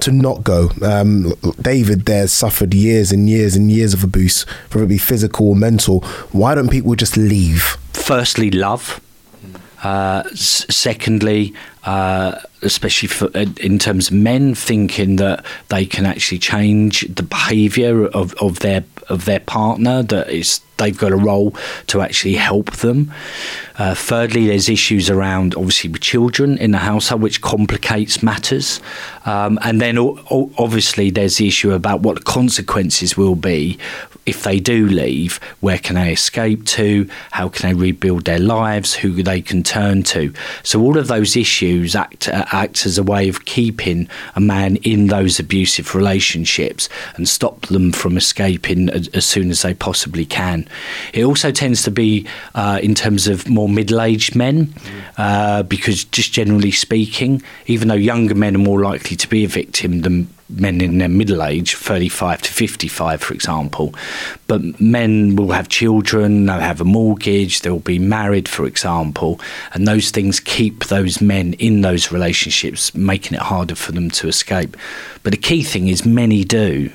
[0.00, 0.70] to not go?
[0.82, 5.48] Um, David there suffered years and years and years of abuse, whether it be physical
[5.48, 6.00] or mental.
[6.32, 7.78] Why don't people just leave?
[7.94, 9.00] Firstly, love.
[9.82, 16.38] Uh, s- secondly, uh, especially for, in terms of men thinking that they can actually
[16.38, 20.28] change the behaviour of, of their of their partner that
[20.78, 21.54] they've got a role
[21.86, 23.12] to actually help them.
[23.76, 28.80] Uh, thirdly, there's issues around obviously with children in the household, which complicates matters.
[29.24, 33.78] Um, and then obviously there's the issue about what the consequences will be
[34.26, 35.38] if they do leave.
[35.60, 37.08] Where can they escape to?
[37.30, 38.94] How can they rebuild their lives?
[38.94, 40.32] Who they can turn to?
[40.62, 44.76] So all of those issues act uh, act as a way of keeping a man
[44.76, 50.24] in those abusive relationships and stop them from escaping as, as soon as they possibly
[50.24, 50.68] can.
[51.12, 54.72] It also tends to be uh, in terms of more middle-aged men,
[55.16, 59.48] uh, because just generally speaking, even though younger men are more likely to be a
[59.48, 60.28] victim than
[60.60, 63.94] men in their middle age, 35 to 55, for example.
[64.46, 69.40] But men will have children, they'll have a mortgage, they'll be married, for example,
[69.72, 74.28] and those things keep those men in those relationships, making it harder for them to
[74.28, 74.76] escape.
[75.22, 76.90] But the key thing is, many do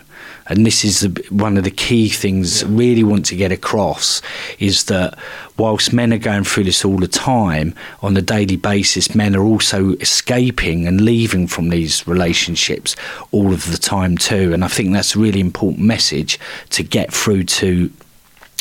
[0.50, 2.68] and this is one of the key things yeah.
[2.72, 4.22] really want to get across
[4.60, 5.18] is that
[5.58, 9.44] whilst men are going through this all the time on a daily basis men are
[9.44, 12.96] also escaping and leaving from these relationships
[13.32, 17.14] all of the time too and i think that's a really important message to get
[17.14, 17.92] through to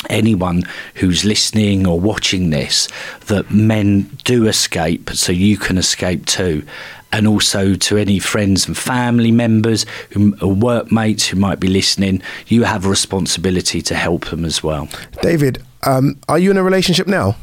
[0.09, 0.63] anyone
[0.95, 2.87] who's listening or watching this
[3.25, 6.63] that men do escape so you can escape too
[7.11, 12.21] and also to any friends and family members who or workmates who might be listening,
[12.47, 14.87] you have a responsibility to help them as well.
[15.21, 17.35] David, um, are you in a relationship now?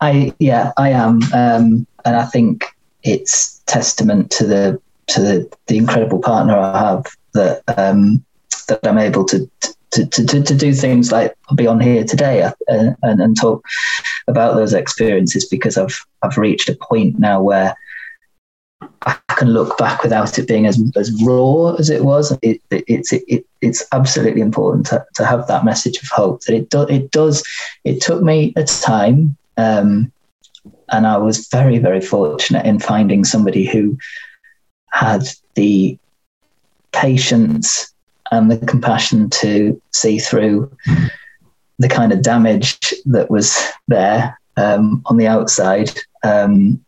[0.00, 2.64] I yeah, I am, um, and I think
[3.02, 8.24] it's testament to the to the, the incredible partner I have that um,
[8.68, 9.50] that I'm able to
[9.90, 13.64] to, to, to do things like be on here today uh, and, and talk
[14.28, 17.74] about those experiences because I've I've reached a point now where
[18.80, 22.36] I can look back without it being as, as raw as it was.
[22.42, 26.54] It, it, it's it, it's absolutely important to, to have that message of hope that
[26.54, 27.42] it, do, it does.
[27.84, 30.12] It took me a time, um,
[30.90, 33.98] and I was very very fortunate in finding somebody who
[34.90, 35.22] had
[35.54, 35.98] the
[36.92, 37.92] patience
[38.30, 40.70] and the compassion to see through
[41.78, 45.90] the kind of damage that was there um, on the outside
[46.24, 46.84] um,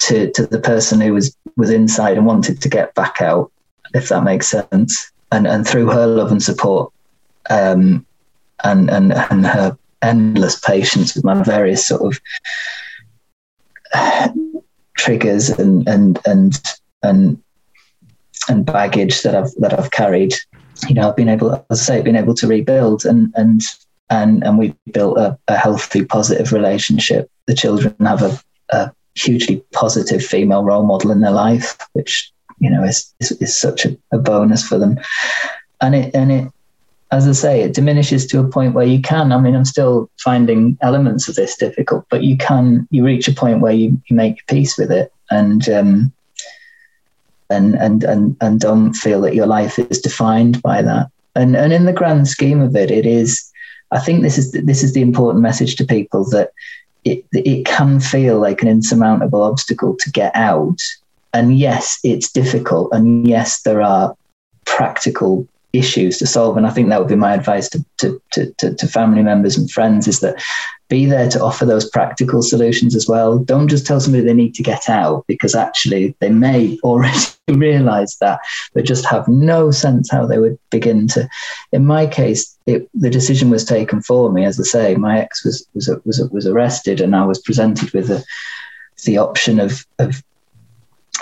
[0.00, 3.50] to to the person who was was inside and wanted to get back out,
[3.94, 5.10] if that makes sense.
[5.32, 6.92] And and through her love and support,
[7.50, 8.06] um,
[8.62, 12.20] and and and her endless patience with my various sort of
[14.96, 16.60] triggers and and and
[17.02, 17.42] and
[18.48, 20.34] and baggage that I've that I've carried,
[20.88, 23.62] you know, I've been able, as I say, been able to rebuild and and
[24.10, 27.30] and and we've built a, a healthy, positive relationship.
[27.46, 32.70] The children have a, a hugely positive female role model in their life, which you
[32.70, 34.98] know is is, is such a, a, bonus for them.
[35.80, 36.52] And it and it,
[37.10, 39.32] as I say, it diminishes to a point where you can.
[39.32, 42.88] I mean, I'm still finding elements of this difficult, but you can.
[42.90, 46.12] You reach a point where you, you make peace with it, and um,
[47.50, 51.08] and and and and don't feel that your life is defined by that.
[51.34, 53.50] And and in the grand scheme of it, it is.
[53.90, 56.50] I think this is this is the important message to people that
[57.04, 60.78] it, it can feel like an insurmountable obstacle to get out.
[61.32, 62.92] And yes, it's difficult.
[62.92, 64.16] And yes, there are
[64.64, 66.56] practical issues to solve.
[66.56, 69.70] And I think that would be my advice to, to, to, to, family members and
[69.70, 70.42] friends is that
[70.88, 73.38] be there to offer those practical solutions as well.
[73.38, 78.16] Don't just tell somebody they need to get out because actually they may already realize
[78.20, 78.40] that,
[78.72, 81.28] but just have no sense how they would begin to.
[81.72, 84.44] In my case, it, the decision was taken for me.
[84.44, 88.08] As I say, my ex was was was was arrested, and I was presented with
[88.08, 88.24] the
[89.04, 90.22] the option of of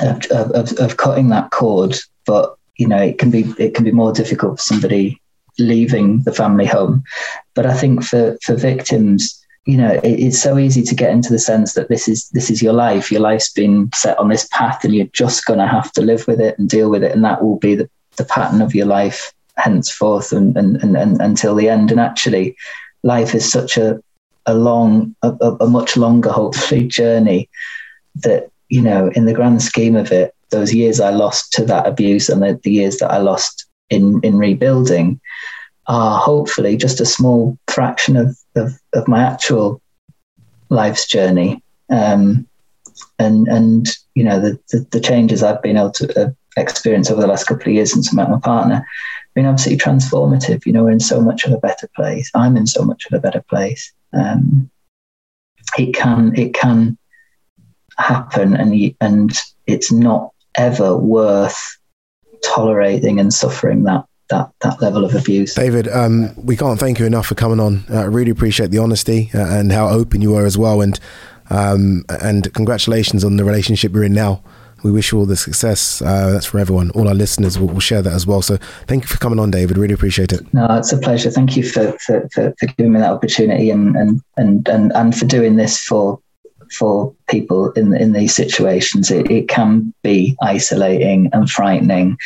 [0.01, 3.93] of, of, of cutting that cord, but you know it can be it can be
[3.93, 5.21] more difficult for somebody
[5.59, 7.05] leaving the family home.
[7.55, 11.33] But I think for for victims, you know, it, it's so easy to get into
[11.33, 13.13] the sense that this is this is your life.
[13.13, 16.27] Your life's been set on this path, and you're just going to have to live
[16.27, 18.87] with it and deal with it, and that will be the, the pattern of your
[18.87, 21.91] life henceforth and, and, and, and until the end.
[21.91, 22.57] And actually,
[23.03, 24.03] life is such a
[24.47, 25.31] a long, a,
[25.61, 27.49] a much longer, hopefully, journey
[28.17, 31.87] that you know, in the grand scheme of it, those years I lost to that
[31.87, 35.21] abuse and the, the years that I lost in in rebuilding
[35.87, 39.81] are hopefully just a small fraction of, of, of my actual
[40.69, 41.63] life's journey.
[41.91, 42.47] Um,
[43.19, 47.21] and, and, you know, the, the, the, changes I've been able to uh, experience over
[47.21, 50.65] the last couple of years since I met my partner have been absolutely transformative.
[50.67, 52.31] You know, we're in so much of a better place.
[52.35, 53.93] I'm in so much of a better place.
[54.13, 54.71] Um,
[55.79, 56.97] it can, it can
[57.99, 59.37] happen and, and
[59.67, 61.79] it's not ever worth
[62.43, 65.55] tolerating and suffering that that that level of abuse.
[65.55, 67.85] David, um, we can't thank you enough for coming on.
[67.89, 70.99] I uh, really appreciate the honesty uh, and how open you were as well, and
[71.51, 74.43] um, and congratulations on the relationship you're in now.
[74.83, 76.03] We wish you all the success.
[76.03, 76.91] Uh, that's for everyone.
[76.91, 78.43] All our listeners will, will, share that as well.
[78.43, 78.57] So
[78.89, 79.79] thank you for coming on, David.
[79.79, 80.53] Really appreciate it.
[80.53, 81.31] No, it's a pleasure.
[81.31, 85.17] Thank you for, for, for, for giving me that opportunity and, and, and, and, and
[85.17, 86.19] for doing this for
[86.73, 89.11] for people in in these situations.
[89.11, 92.17] It, it can be isolating and frightening,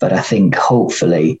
[0.00, 1.40] but I think hopefully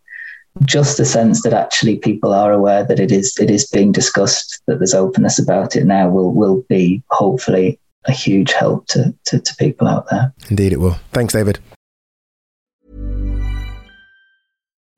[0.64, 4.62] just the sense that actually people are aware that it is it is being discussed,
[4.66, 9.40] that there's openness about it now will will be hopefully a huge help to, to,
[9.40, 10.32] to people out there.
[10.50, 10.98] Indeed it will.
[11.12, 11.58] Thanks, David.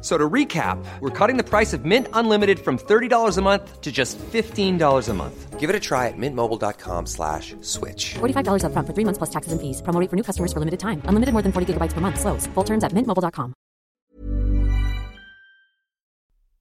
[0.00, 3.92] So to recap, we're cutting the price of Mint Unlimited from $30 a month to
[3.92, 5.60] just $15 a month.
[5.60, 8.14] Give it a try at mintmobile.com slash switch.
[8.14, 9.82] $45 up front for three months plus taxes and fees.
[9.82, 11.02] Promo for new customers for limited time.
[11.04, 12.18] Unlimited more than 40 gigabytes per month.
[12.18, 12.46] Slows.
[12.54, 13.52] Full terms at mintmobile.com.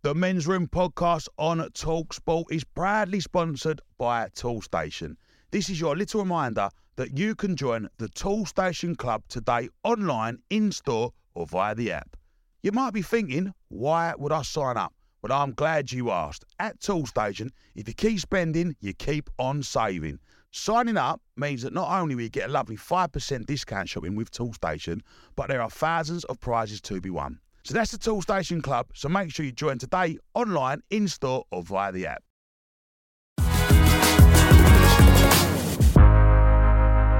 [0.01, 5.15] The Men's Room podcast on Talksport is proudly sponsored by Toolstation.
[5.51, 10.71] This is your little reminder that you can join the Toolstation Club today online, in
[10.71, 12.15] store, or via the app.
[12.62, 14.93] You might be thinking, why would I sign up?
[15.22, 16.43] Well, I'm glad you asked.
[16.60, 20.20] At Toolstation, if you keep spending, you keep on saving.
[20.51, 24.30] Signing up means that not only will you get a lovely 5% discount shopping with
[24.32, 24.99] Toolstation,
[25.38, 27.39] but there are thousands of prizes to be won.
[27.64, 31.64] So that's the Toolstation Club, so make sure you join today online, in store, or
[31.64, 32.24] via the app.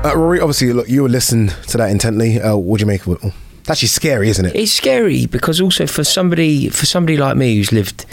[0.04, 2.42] Uh, Rory, obviously, look, you were listening to that intently.
[2.42, 3.34] Uh, what do you make of it?
[3.70, 4.56] It's actually scary, isn't it?
[4.56, 8.08] It's scary because also for somebody for somebody like me who's lived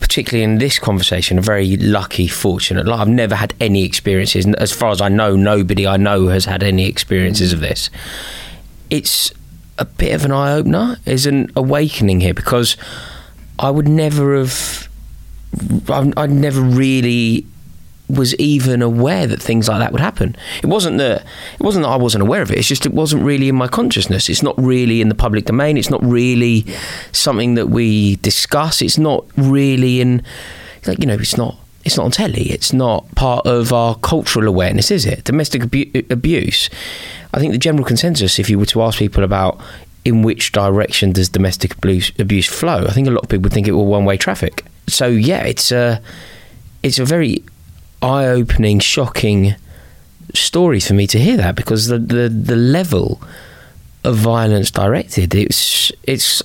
[0.00, 3.00] particularly in this conversation, a very lucky, fortunate life.
[3.00, 4.46] I've never had any experiences.
[4.54, 7.90] As far as I know, nobody I know has had any experiences of this.
[8.88, 9.30] It's
[9.76, 12.78] a bit of an eye opener, is an awakening here because
[13.58, 14.88] I would never have.
[15.90, 17.44] I, I never really
[18.08, 20.36] was even aware that things like that would happen.
[20.62, 21.22] It wasn't that
[21.54, 22.58] it wasn't that I wasn't aware of it.
[22.58, 24.28] It's just it wasn't really in my consciousness.
[24.28, 25.76] It's not really in the public domain.
[25.76, 26.66] It's not really
[27.12, 28.82] something that we discuss.
[28.82, 30.22] It's not really in
[30.86, 31.14] like you know.
[31.14, 31.56] It's not.
[31.84, 32.48] It's not on telly.
[32.50, 35.24] It's not part of our cultural awareness, is it?
[35.24, 36.70] Domestic abu- abuse.
[37.34, 39.60] I think the general consensus, if you were to ask people about
[40.04, 43.52] in which direction does domestic abuse, abuse flow, I think a lot of people would
[43.52, 44.64] think it were one way traffic.
[44.86, 46.00] So yeah, it's a
[46.84, 47.42] it's a very
[48.02, 49.54] eye-opening, shocking
[50.34, 53.20] story for me to hear that because the the, the level
[54.04, 56.42] of violence directed it's it's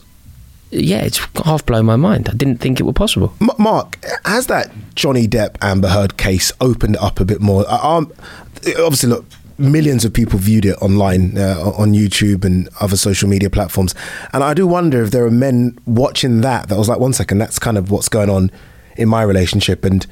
[0.72, 2.28] yeah it's half blown my mind.
[2.30, 3.34] I didn't think it were possible.
[3.58, 7.66] Mark, has that Johnny Depp Amber Heard case opened up a bit more?
[7.68, 8.12] Uh, Um,
[8.80, 9.26] obviously, look,
[9.58, 13.96] millions of people viewed it online uh, on YouTube and other social media platforms,
[14.34, 17.38] and I do wonder if there are men watching that that was like, one second,
[17.40, 18.52] that's kind of what's going on
[18.98, 20.06] in my relationship, and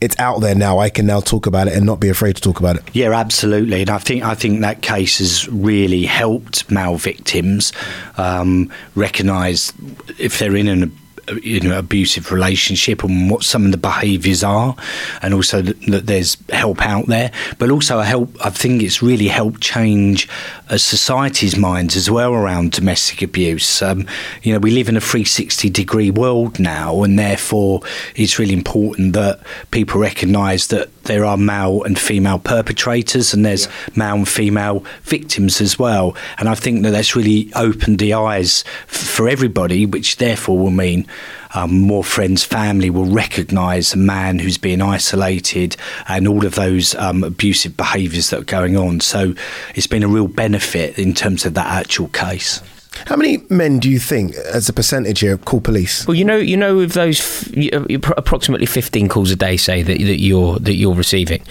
[0.00, 0.78] it's out there now.
[0.78, 2.82] I can now talk about it and not be afraid to talk about it.
[2.92, 7.72] Yeah, absolutely, and I think I think that case has really helped male victims
[8.16, 9.72] um, recognise
[10.18, 10.96] if they're in an
[11.42, 14.76] you know abusive relationship and what some of the behaviours are,
[15.22, 17.30] and also that, that there's help out there.
[17.58, 20.28] But also, a help I think it's really helped change
[20.68, 23.80] a society's minds as well around domestic abuse.
[23.82, 24.06] Um,
[24.42, 27.80] you know, we live in a 360 degree world now, and therefore
[28.14, 33.68] it's really important that people recognise that there are male and female perpetrators, and there's
[33.96, 36.14] male and female victims as well.
[36.38, 40.70] And I think that that's really opened the eyes f- for everybody, which therefore will
[40.70, 41.06] mean
[41.54, 45.76] um, more friends, family will recognise a man who's being isolated
[46.08, 49.00] and all of those um, abusive behaviours that are going on.
[49.00, 49.34] So
[49.74, 52.62] it's been a real benefit in terms of that actual case.
[53.06, 56.06] How many men do you think, as a percentage here, call police?
[56.06, 59.36] Well, you know, you know, with those f- you- uh, you- approximately fifteen calls a
[59.36, 61.42] day, say that that you're that you're receiving.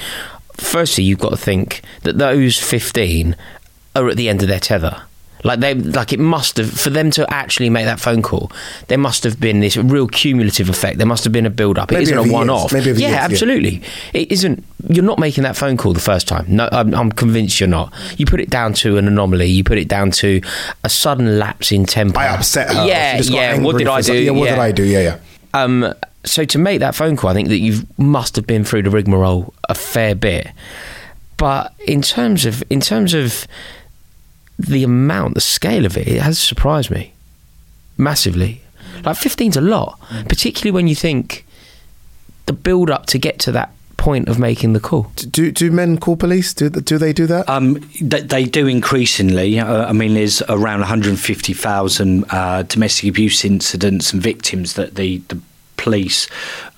[0.53, 3.36] Firstly, you've got to think that those fifteen
[3.95, 5.01] are at the end of their tether.
[5.44, 8.52] Like they, like it must have for them to actually make that phone call.
[8.88, 10.98] There must have been this real cumulative effect.
[10.98, 11.92] There must have been a build up.
[11.92, 12.72] It Maybe isn't a one off.
[12.72, 13.10] Yeah, years, yeah.
[13.22, 13.82] absolutely.
[14.14, 14.64] It isn't.
[14.90, 16.46] You're not making that phone call the first time.
[16.48, 17.94] No, I'm, I'm convinced you're not.
[18.18, 19.48] You put it down to an anomaly.
[19.48, 20.42] You put it down to
[20.84, 22.20] a sudden lapse in temper.
[22.20, 22.86] I upset her.
[22.86, 23.60] Yeah, She just got yeah.
[23.60, 24.18] What did I do?
[24.18, 24.84] Yeah, what did I do?
[24.84, 25.20] Yeah, yeah.
[25.54, 25.94] Um,
[26.26, 28.90] so to make that phone call, I think that you must have been through the
[28.90, 30.48] rigmarole a fair bit.
[31.38, 33.48] But in terms of in terms of
[34.60, 37.14] the amount, the scale of it, it has surprised me
[37.97, 38.62] massively.
[39.03, 41.45] Like 15's a lot, particularly when you think
[42.47, 45.12] the build up to get to that point of making the call.
[45.16, 46.53] Do do men call police?
[46.53, 47.47] Do do they do that?
[47.49, 49.60] Um, they, they do increasingly.
[49.60, 55.39] Uh, I mean, there's around 150,000 uh, domestic abuse incidents and victims that the, the
[55.78, 56.28] police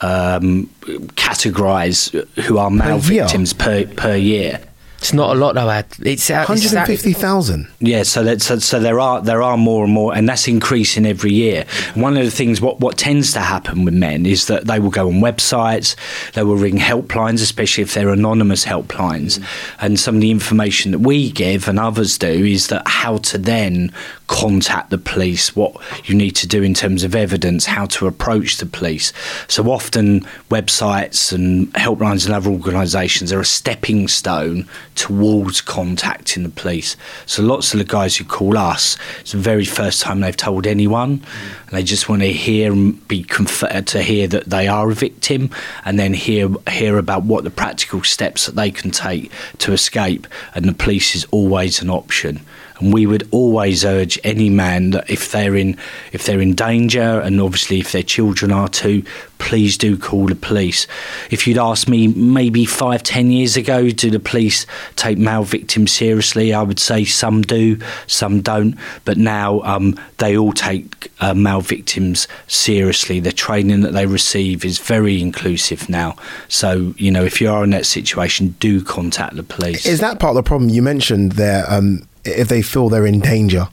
[0.02, 0.68] um,
[1.16, 2.12] categorise
[2.46, 3.24] who are male Per year?
[3.24, 4.60] victims per per year.
[5.00, 5.86] It's not a lot though, Ad.
[6.04, 7.68] It's, uh, 150,000.
[7.80, 11.06] Yeah, so that, so, so there are there are more and more, and that's increasing
[11.06, 11.66] every year.
[11.96, 14.90] One of the things what what tends to happen with men is that they will
[14.90, 15.96] go on websites,
[16.34, 19.42] they will ring helplines, especially if they're anonymous helplines,
[19.80, 23.38] and some of the information that we give and others do is that how to
[23.38, 23.94] then
[24.30, 25.76] contact the police, what
[26.06, 29.12] you need to do in terms of evidence, how to approach the police.
[29.48, 30.22] So often
[30.52, 36.96] websites and helplines and other organisations are a stepping stone towards contacting the police.
[37.26, 40.68] So lots of the guys who call us, it's the very first time they've told
[40.68, 44.92] anyone, and they just want to hear and be comforted to hear that they are
[44.92, 45.50] a victim,
[45.86, 50.28] and then hear hear about what the practical steps that they can take to escape.
[50.54, 52.42] And the police is always an option
[52.80, 55.78] and we would always urge any man that if they're in
[56.12, 59.04] if they're in danger and obviously if their children are too
[59.40, 60.86] please do call the police.
[61.32, 65.92] If you'd asked me maybe five ten years ago do the police take male victims
[65.92, 66.54] seriously?
[66.54, 68.78] I would say some do some don't.
[69.06, 73.20] But now um, they all take uh, male victims seriously.
[73.20, 76.16] The training that they receive is very inclusive now.
[76.50, 79.86] So you know if you are in that situation do contact the police.
[79.86, 80.70] Is that part of the problem?
[80.70, 81.64] You mentioned there?
[81.68, 83.68] Um, if they feel they're in danger,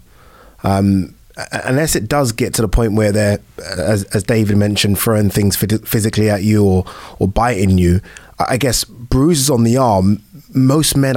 [0.63, 1.15] um,
[1.53, 5.57] unless it does get to the point where they're, as, as David mentioned, throwing things
[5.57, 6.85] phys- physically at you or
[7.19, 8.01] or biting you.
[8.39, 10.23] I guess bruises on the arm.
[10.55, 11.17] Most men,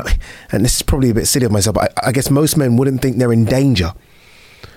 [0.52, 2.78] and this is probably a bit silly of myself, but I, I guess most men
[2.78, 3.94] wouldn't think they're in danger.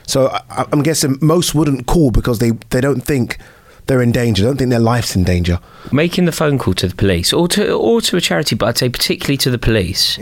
[0.07, 3.39] So I, I'm guessing most wouldn't call because they, they don't think
[3.87, 4.43] they're in danger.
[4.43, 5.59] They don't think their life's in danger.
[5.91, 8.79] making the phone call to the police or to or to a charity, but I'd
[8.79, 10.19] say particularly to the police.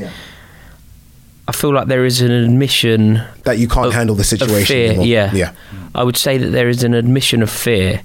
[1.51, 4.67] I feel like there is an admission That you can't of- handle the situation.
[4.67, 5.07] fear, anymore.
[5.07, 5.51] yeah, yeah.
[5.97, 8.03] I would say that there is an admission of fear,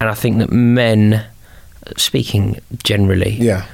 [0.00, 1.24] and I think that men,
[1.96, 3.64] speaking generally, Yeah.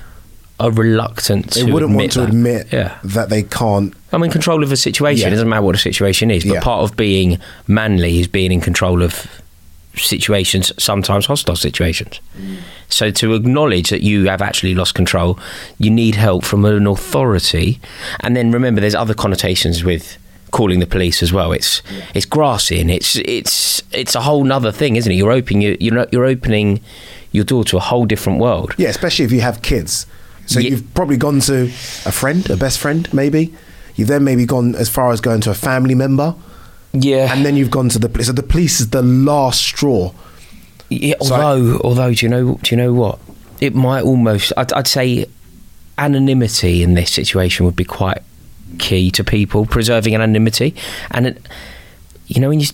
[0.58, 2.28] are reluctant They to wouldn't admit want to that.
[2.28, 2.92] admit Yeah.
[3.04, 3.92] that they can't.
[4.10, 5.20] I'm in control of a situation.
[5.20, 5.28] Yeah.
[5.28, 6.60] It doesn't matter what the situation is, but Yeah.
[6.60, 9.26] part of being manly is being in control of
[9.94, 12.20] situations, sometimes hostile situations.
[12.88, 15.38] So to acknowledge that you have actually lost control,
[15.78, 17.80] you need help from an authority.
[18.20, 20.16] And then remember, there's other connotations with
[20.50, 21.52] calling the police as well.
[21.52, 21.82] It's
[22.14, 22.90] it's grassing.
[22.90, 25.14] It's it's it's a whole nother thing, isn't it?
[25.14, 26.80] You're opening you you're, you're opening
[27.32, 28.74] your door to a whole different world.
[28.76, 30.06] Yeah, especially if you have kids.
[30.46, 31.64] So Ye- you've probably gone to
[32.04, 33.54] a friend, a best friend, maybe.
[33.94, 36.34] You've then maybe gone as far as going to a family member,
[36.92, 38.26] Yeah, and then you've gone to the police.
[38.26, 40.12] So the police is the last straw.
[40.88, 43.18] Yeah, So I- although, although, do you know, do you know what?
[43.60, 44.52] It might almost.
[44.56, 45.26] I'd, I'd say
[45.98, 48.22] anonymity in this situation would be quite
[48.78, 50.74] key to people preserving anonymity,
[51.10, 51.46] and it,
[52.26, 52.70] you know, when you're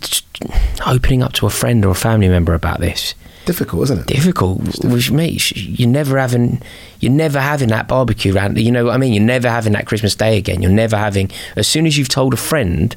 [0.87, 3.15] opening up to a friend or a family member about this,
[3.47, 4.07] Difficult, isn't it?
[4.07, 4.61] difficult.
[4.85, 6.61] Which means you're never having,
[7.01, 8.59] you're never having that barbecue round.
[8.59, 9.13] You know what I mean?
[9.13, 10.63] You're never having that Christmas day again.
[10.63, 11.31] You're never having.
[11.57, 12.95] As soon as you've told a friend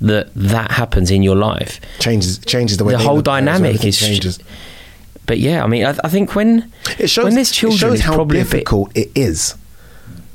[0.00, 3.46] that that happens in your life, Changes changes the way the whole look at it,
[3.46, 4.38] so dynamic is changes.
[5.26, 8.00] But yeah, I mean, I, I think when It shows, when there's children, it shows
[8.04, 9.54] how a bit- difficult it is.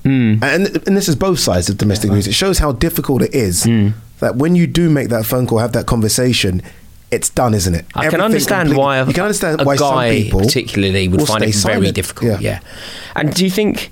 [0.03, 0.41] Mm.
[0.43, 2.27] And and this is both sides of domestic abuse.
[2.27, 3.93] It shows how difficult it is Mm.
[4.19, 6.61] that when you do make that phone call, have that conversation,
[7.11, 7.85] it's done, isn't it?
[7.93, 11.27] I can understand why a, you can understand a why guy some people particularly would
[11.27, 11.95] find it stay very silent.
[11.95, 12.41] difficult.
[12.41, 12.59] Yeah.
[13.15, 13.91] and do you think?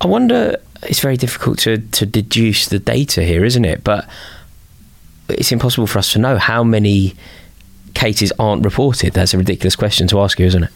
[0.00, 0.56] I wonder.
[0.82, 3.84] It's very difficult to to deduce the data here, isn't it?
[3.84, 4.08] But
[5.38, 7.14] it's impossible for us to know how many
[7.94, 9.12] cases aren't reported.
[9.12, 10.70] That's a ridiculous question to ask you, isn't it?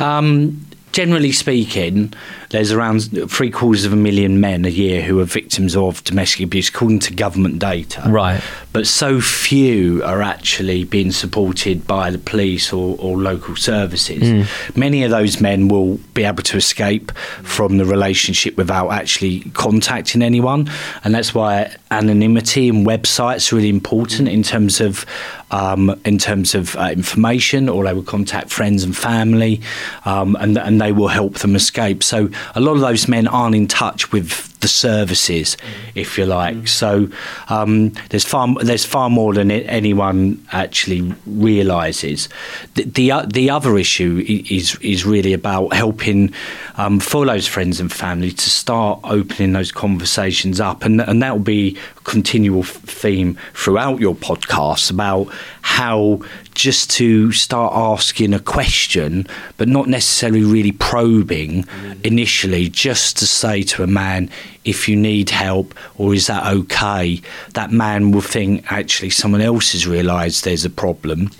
[0.00, 2.12] Um, generally speaking,
[2.50, 6.44] there's around three quarters of a million men a year who are victims of domestic
[6.44, 8.02] abuse, according to government data.
[8.08, 8.42] Right.
[8.72, 14.22] But so few are actually being supported by the police or, or local services.
[14.22, 14.78] Hmm.
[14.78, 17.12] Many of those men will be able to escape
[17.42, 20.68] from the relationship without actually contacting anyone,
[21.04, 25.06] and that's why anonymity and websites are really important in terms of
[25.50, 29.60] um, in terms of uh, information, or they will contact friends and family,
[30.04, 32.02] um, and and they will help them escape.
[32.02, 35.56] So a lot of those men aren't in touch with the services,
[35.94, 36.68] if you like.
[36.68, 37.08] So
[37.48, 42.28] um, there's far there's far more than anyone actually realizes.
[42.74, 46.32] The, the o- the other issue is is really about helping
[46.76, 51.32] um, for those friends and family to start opening those conversations up, and and that
[51.32, 55.28] will be a continual theme throughout your podcast about
[55.62, 56.20] how
[56.60, 62.04] just to start asking a question, but not necessarily really probing mm.
[62.04, 64.28] initially, just to say to a man,
[64.64, 67.20] if you need help or is that okay,
[67.54, 71.30] that man will think actually someone else has realised there's a problem.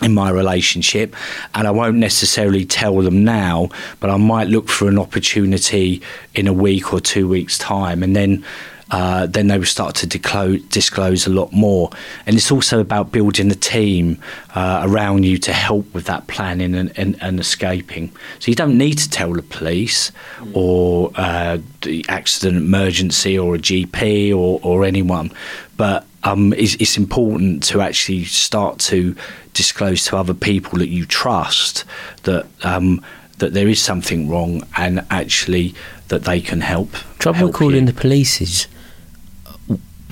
[0.00, 1.14] In my relationship,
[1.54, 3.68] and I won't necessarily tell them now,
[4.00, 6.02] but I might look for an opportunity
[6.34, 8.44] in a week or two weeks' time, and then
[8.92, 11.90] uh, then they will start to disclose, disclose a lot more.
[12.26, 14.18] And it's also about building a team
[14.54, 18.12] uh, around you to help with that planning and, and, and escaping.
[18.38, 20.12] So you don't need to tell the police
[20.52, 25.32] or uh, the accident emergency or a GP or, or anyone,
[25.78, 29.16] but um, it's, it's important to actually start to
[29.54, 31.84] disclose to other people that you trust
[32.22, 33.04] that um,
[33.38, 35.74] that there is something wrong and actually
[36.08, 36.92] that they can help.
[37.18, 37.92] Trouble help calling you.
[37.92, 38.68] the police is,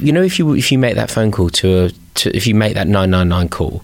[0.01, 2.55] you know, if you if you make that phone call to a to, if you
[2.55, 3.82] make that nine nine nine call,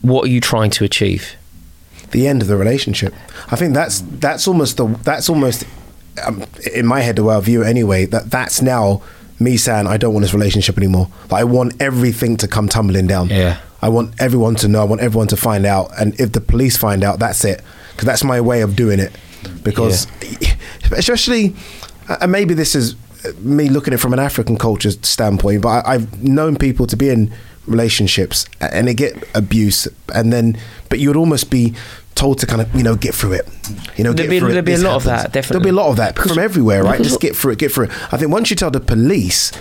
[0.00, 1.36] what are you trying to achieve?
[2.12, 3.12] the end of the relationship.
[3.50, 5.64] I think that's that's almost the that's almost
[6.24, 8.06] um, in my head the way I view it anyway.
[8.06, 9.02] That that's now
[9.40, 11.08] me saying I don't want this relationship anymore.
[11.30, 13.28] Like, I want everything to come tumbling down.
[13.28, 13.58] Yeah.
[13.80, 14.80] I want everyone to know.
[14.80, 15.90] I want everyone to find out.
[16.00, 17.60] And if the police find out, that's it.
[17.90, 19.12] Because that's my way of doing it.
[19.64, 20.06] Because
[20.92, 21.56] especially,
[22.20, 22.94] and maybe this is
[23.40, 26.96] me looking at it from an African culture standpoint, but I, I've known people to
[26.96, 27.32] be in
[27.66, 30.56] relationships and they get abuse, and then
[30.88, 31.74] but you'd almost be
[32.14, 33.48] told to kind of you know get through it.
[33.96, 34.52] You know, There'd get be- through it.
[34.52, 35.54] there'd be a lot of that, definitely.
[35.64, 37.00] There'll be a lot of that from everywhere, right?
[37.02, 38.12] Just get through it, get through it.
[38.12, 39.52] I think once you tell the police.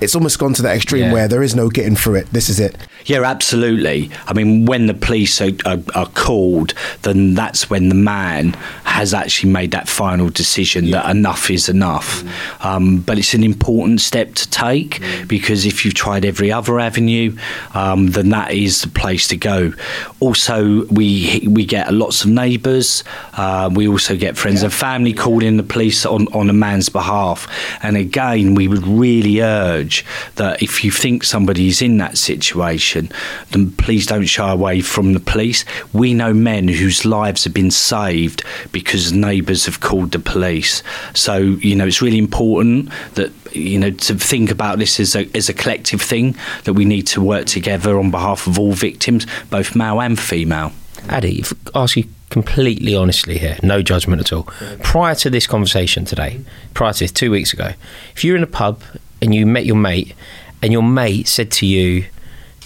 [0.00, 1.12] It's almost gone to that extreme Yeah.
[1.12, 2.26] where there is no getting through it.
[2.32, 2.76] This is it.
[3.06, 4.10] Yeah, absolutely.
[4.26, 8.52] I mean, when the police are, are, are called, then that's when the man
[8.84, 12.22] has actually made that final decision that enough is enough.
[12.64, 17.36] Um, but it's an important step to take because if you've tried every other avenue,
[17.74, 19.72] um, then that is the place to go.
[20.20, 23.04] Also, we we get lots of neighbours.
[23.34, 27.48] Uh, we also get friends and family calling the police on, on a man's behalf.
[27.82, 29.89] And again, we would really urge
[30.36, 33.10] that if you think somebody's in that situation,
[33.50, 35.64] then please don't shy away from the police.
[35.92, 40.82] We know men whose lives have been saved because neighbours have called the police.
[41.14, 45.28] So, you know, it's really important that, you know, to think about this as a,
[45.34, 49.26] as a collective thing, that we need to work together on behalf of all victims,
[49.50, 50.72] both male and female.
[51.08, 54.44] Addy, if I ask you completely honestly here, no judgment at all.
[54.82, 56.40] Prior to this conversation today,
[56.74, 57.72] prior to this, two weeks ago,
[58.14, 58.82] if you're in a pub
[59.22, 60.14] and you met your mate,
[60.62, 62.06] and your mate said to you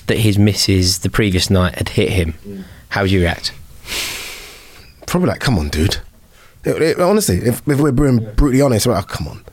[0.07, 2.35] that his missus the previous night had hit him,
[2.91, 3.53] how would you react?
[5.07, 5.99] probably like, come on, dude.
[6.65, 9.45] It- it- honestly, if, if we're being brutally honest, we're like, oh, come on.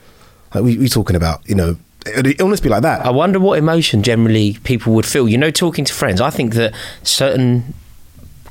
[0.54, 3.06] Like we we talking about, you know, it, almost be like that.
[3.06, 5.30] I wonder what emotion generally people would feel.
[5.30, 6.74] You know, talking to friends, I think that
[7.04, 7.74] certain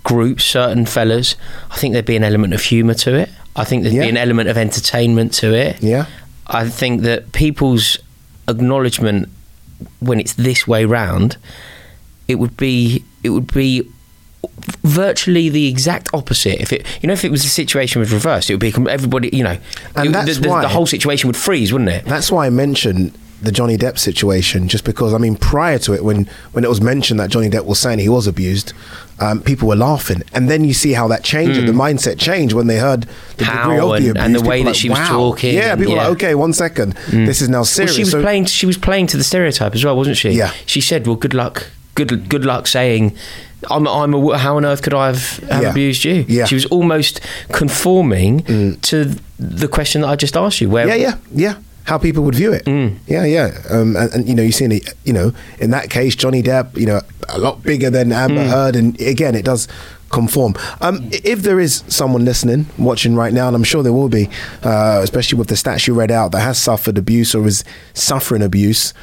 [0.04, 1.36] groups, certain fellas,
[1.70, 3.28] I think there'd be an element of humour to it.
[3.56, 4.02] I think there'd Yeah.
[4.02, 5.82] be an element of entertainment to it.
[5.82, 6.06] yeah,
[6.46, 7.98] I think that people's
[8.50, 9.28] acknowledgement
[10.00, 11.36] when it's this way round,
[12.28, 13.88] it would be it would be
[14.82, 16.60] virtually the exact opposite.
[16.60, 19.30] If it you know if it was the situation was reversed, it would be everybody
[19.32, 19.58] you know,
[19.96, 22.04] And it- that's the, the, why- the whole situation would freeze, wouldn't it?
[22.04, 26.04] that's why I mentioned the Johnny Depp situation, just because I mean, prior to it,
[26.04, 28.72] when when it was mentioned that Johnny Depp was saying he was abused,
[29.18, 32.66] um, people were laughing, and then you see how that changed, the mindset changed when
[32.66, 33.06] they heard
[33.38, 35.08] the How degree of the and- abuse, and the way that like, she was "Wow."
[35.08, 36.08] talking Yeah, people were yeah.
[36.08, 37.94] like, okay, one second, this is now Well, serious.
[37.96, 38.44] she was So- playing.
[38.46, 40.30] She was playing to the stereotype as well, wasn't she?
[40.30, 40.52] Yeah.
[40.66, 41.70] She said, "Well, good luck.
[41.94, 43.12] Good good luck saying."
[43.70, 45.70] I'm, I'm a, how on earth could I have, have Yeah.
[45.70, 46.24] abused you?
[46.26, 46.44] Yeah.
[46.44, 46.48] Mm.
[46.48, 47.20] She was almost
[47.52, 50.70] conforming to the question that I just asked you.
[50.70, 51.54] Where yeah, yeah, yeah.
[51.90, 52.66] How people would view it.
[52.66, 52.98] Mm.
[53.08, 53.50] Yeah, yeah.
[53.68, 56.76] Um, and, and you know, you see, it, you know, in that case, Johnny Depp,
[56.76, 58.48] you know, a lot bigger than Amber Mm.
[58.48, 59.66] Heard, and again, it does
[60.10, 60.54] conform.
[60.80, 64.28] Um, if there is someone listening, watching right now, and I'm sure there will be,
[64.62, 68.42] uh, especially with the stats you read out, that has suffered abuse or is suffering
[68.42, 68.94] abuse,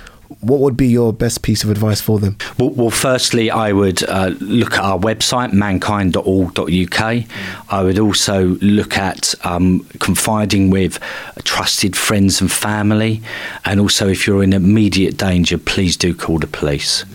[0.41, 2.37] what would be your best piece of advice for them?
[2.57, 7.23] Well, well firstly, I would uh, look at our website, mankind.org.uk.
[7.69, 10.99] I would also look at um, confiding with
[11.43, 13.21] trusted friends and family.
[13.65, 17.05] And also, if you're in immediate danger, please do call the police.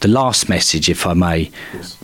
[0.00, 1.50] The last message, if I may,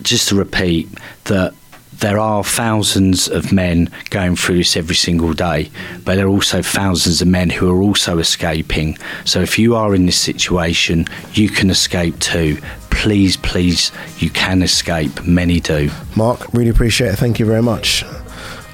[0.03, 0.89] just to repeat
[1.25, 1.55] that
[2.01, 5.71] there are thousands of men going through this every single day,
[6.05, 8.99] but there are also thousands of men who are also escaping.
[9.25, 12.59] So if you are in this situation, you can escape too.
[12.91, 15.25] Please, please, you can escape.
[15.25, 15.91] Many do.
[16.17, 17.17] Mark, really appreciate it.
[17.17, 18.05] Thank you very much.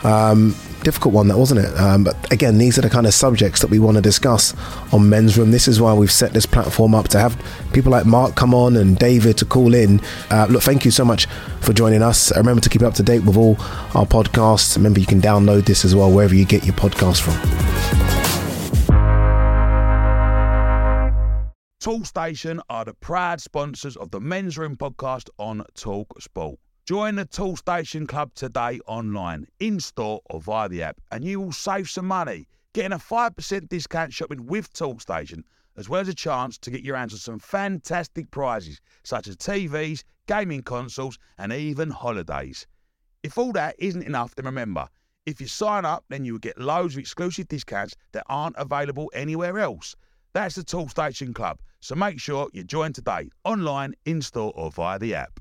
[0.04, 1.76] Um, difficult one, that wasn't it?
[1.78, 4.54] Um, but again, these are the kind of subjects that we want to discuss
[4.92, 5.50] on Men's Room.
[5.50, 7.40] This is why we've set this platform up to have
[7.72, 10.00] people like Mark come on and David to call in.
[10.30, 11.26] Uh, look, thank you so much
[11.60, 12.32] for joining us.
[12.32, 13.56] Uh, Remember to keep up to date with all
[13.94, 14.76] our podcasts.
[14.76, 17.32] Remember, you can download this as well wherever you get your podcast from.
[21.82, 26.56] Toolstation are the proud sponsors of the Men's Room podcast on Talksport.
[26.92, 31.50] Join the Toolstation Club today online, in store, or via the app, and you will
[31.50, 35.42] save some money, getting a 5% discount shopping with Toolstation,
[35.78, 39.38] as well as a chance to get your hands on some fantastic prizes, such as
[39.38, 42.66] TVs, gaming consoles, and even holidays.
[43.22, 44.86] If all that isn't enough, then remember,
[45.24, 49.10] if you sign up, then you will get loads of exclusive discounts that aren't available
[49.14, 49.96] anywhere else.
[50.34, 51.58] That's the Toolstation Club.
[51.80, 55.40] So make sure you join today, online, in store, or via the app.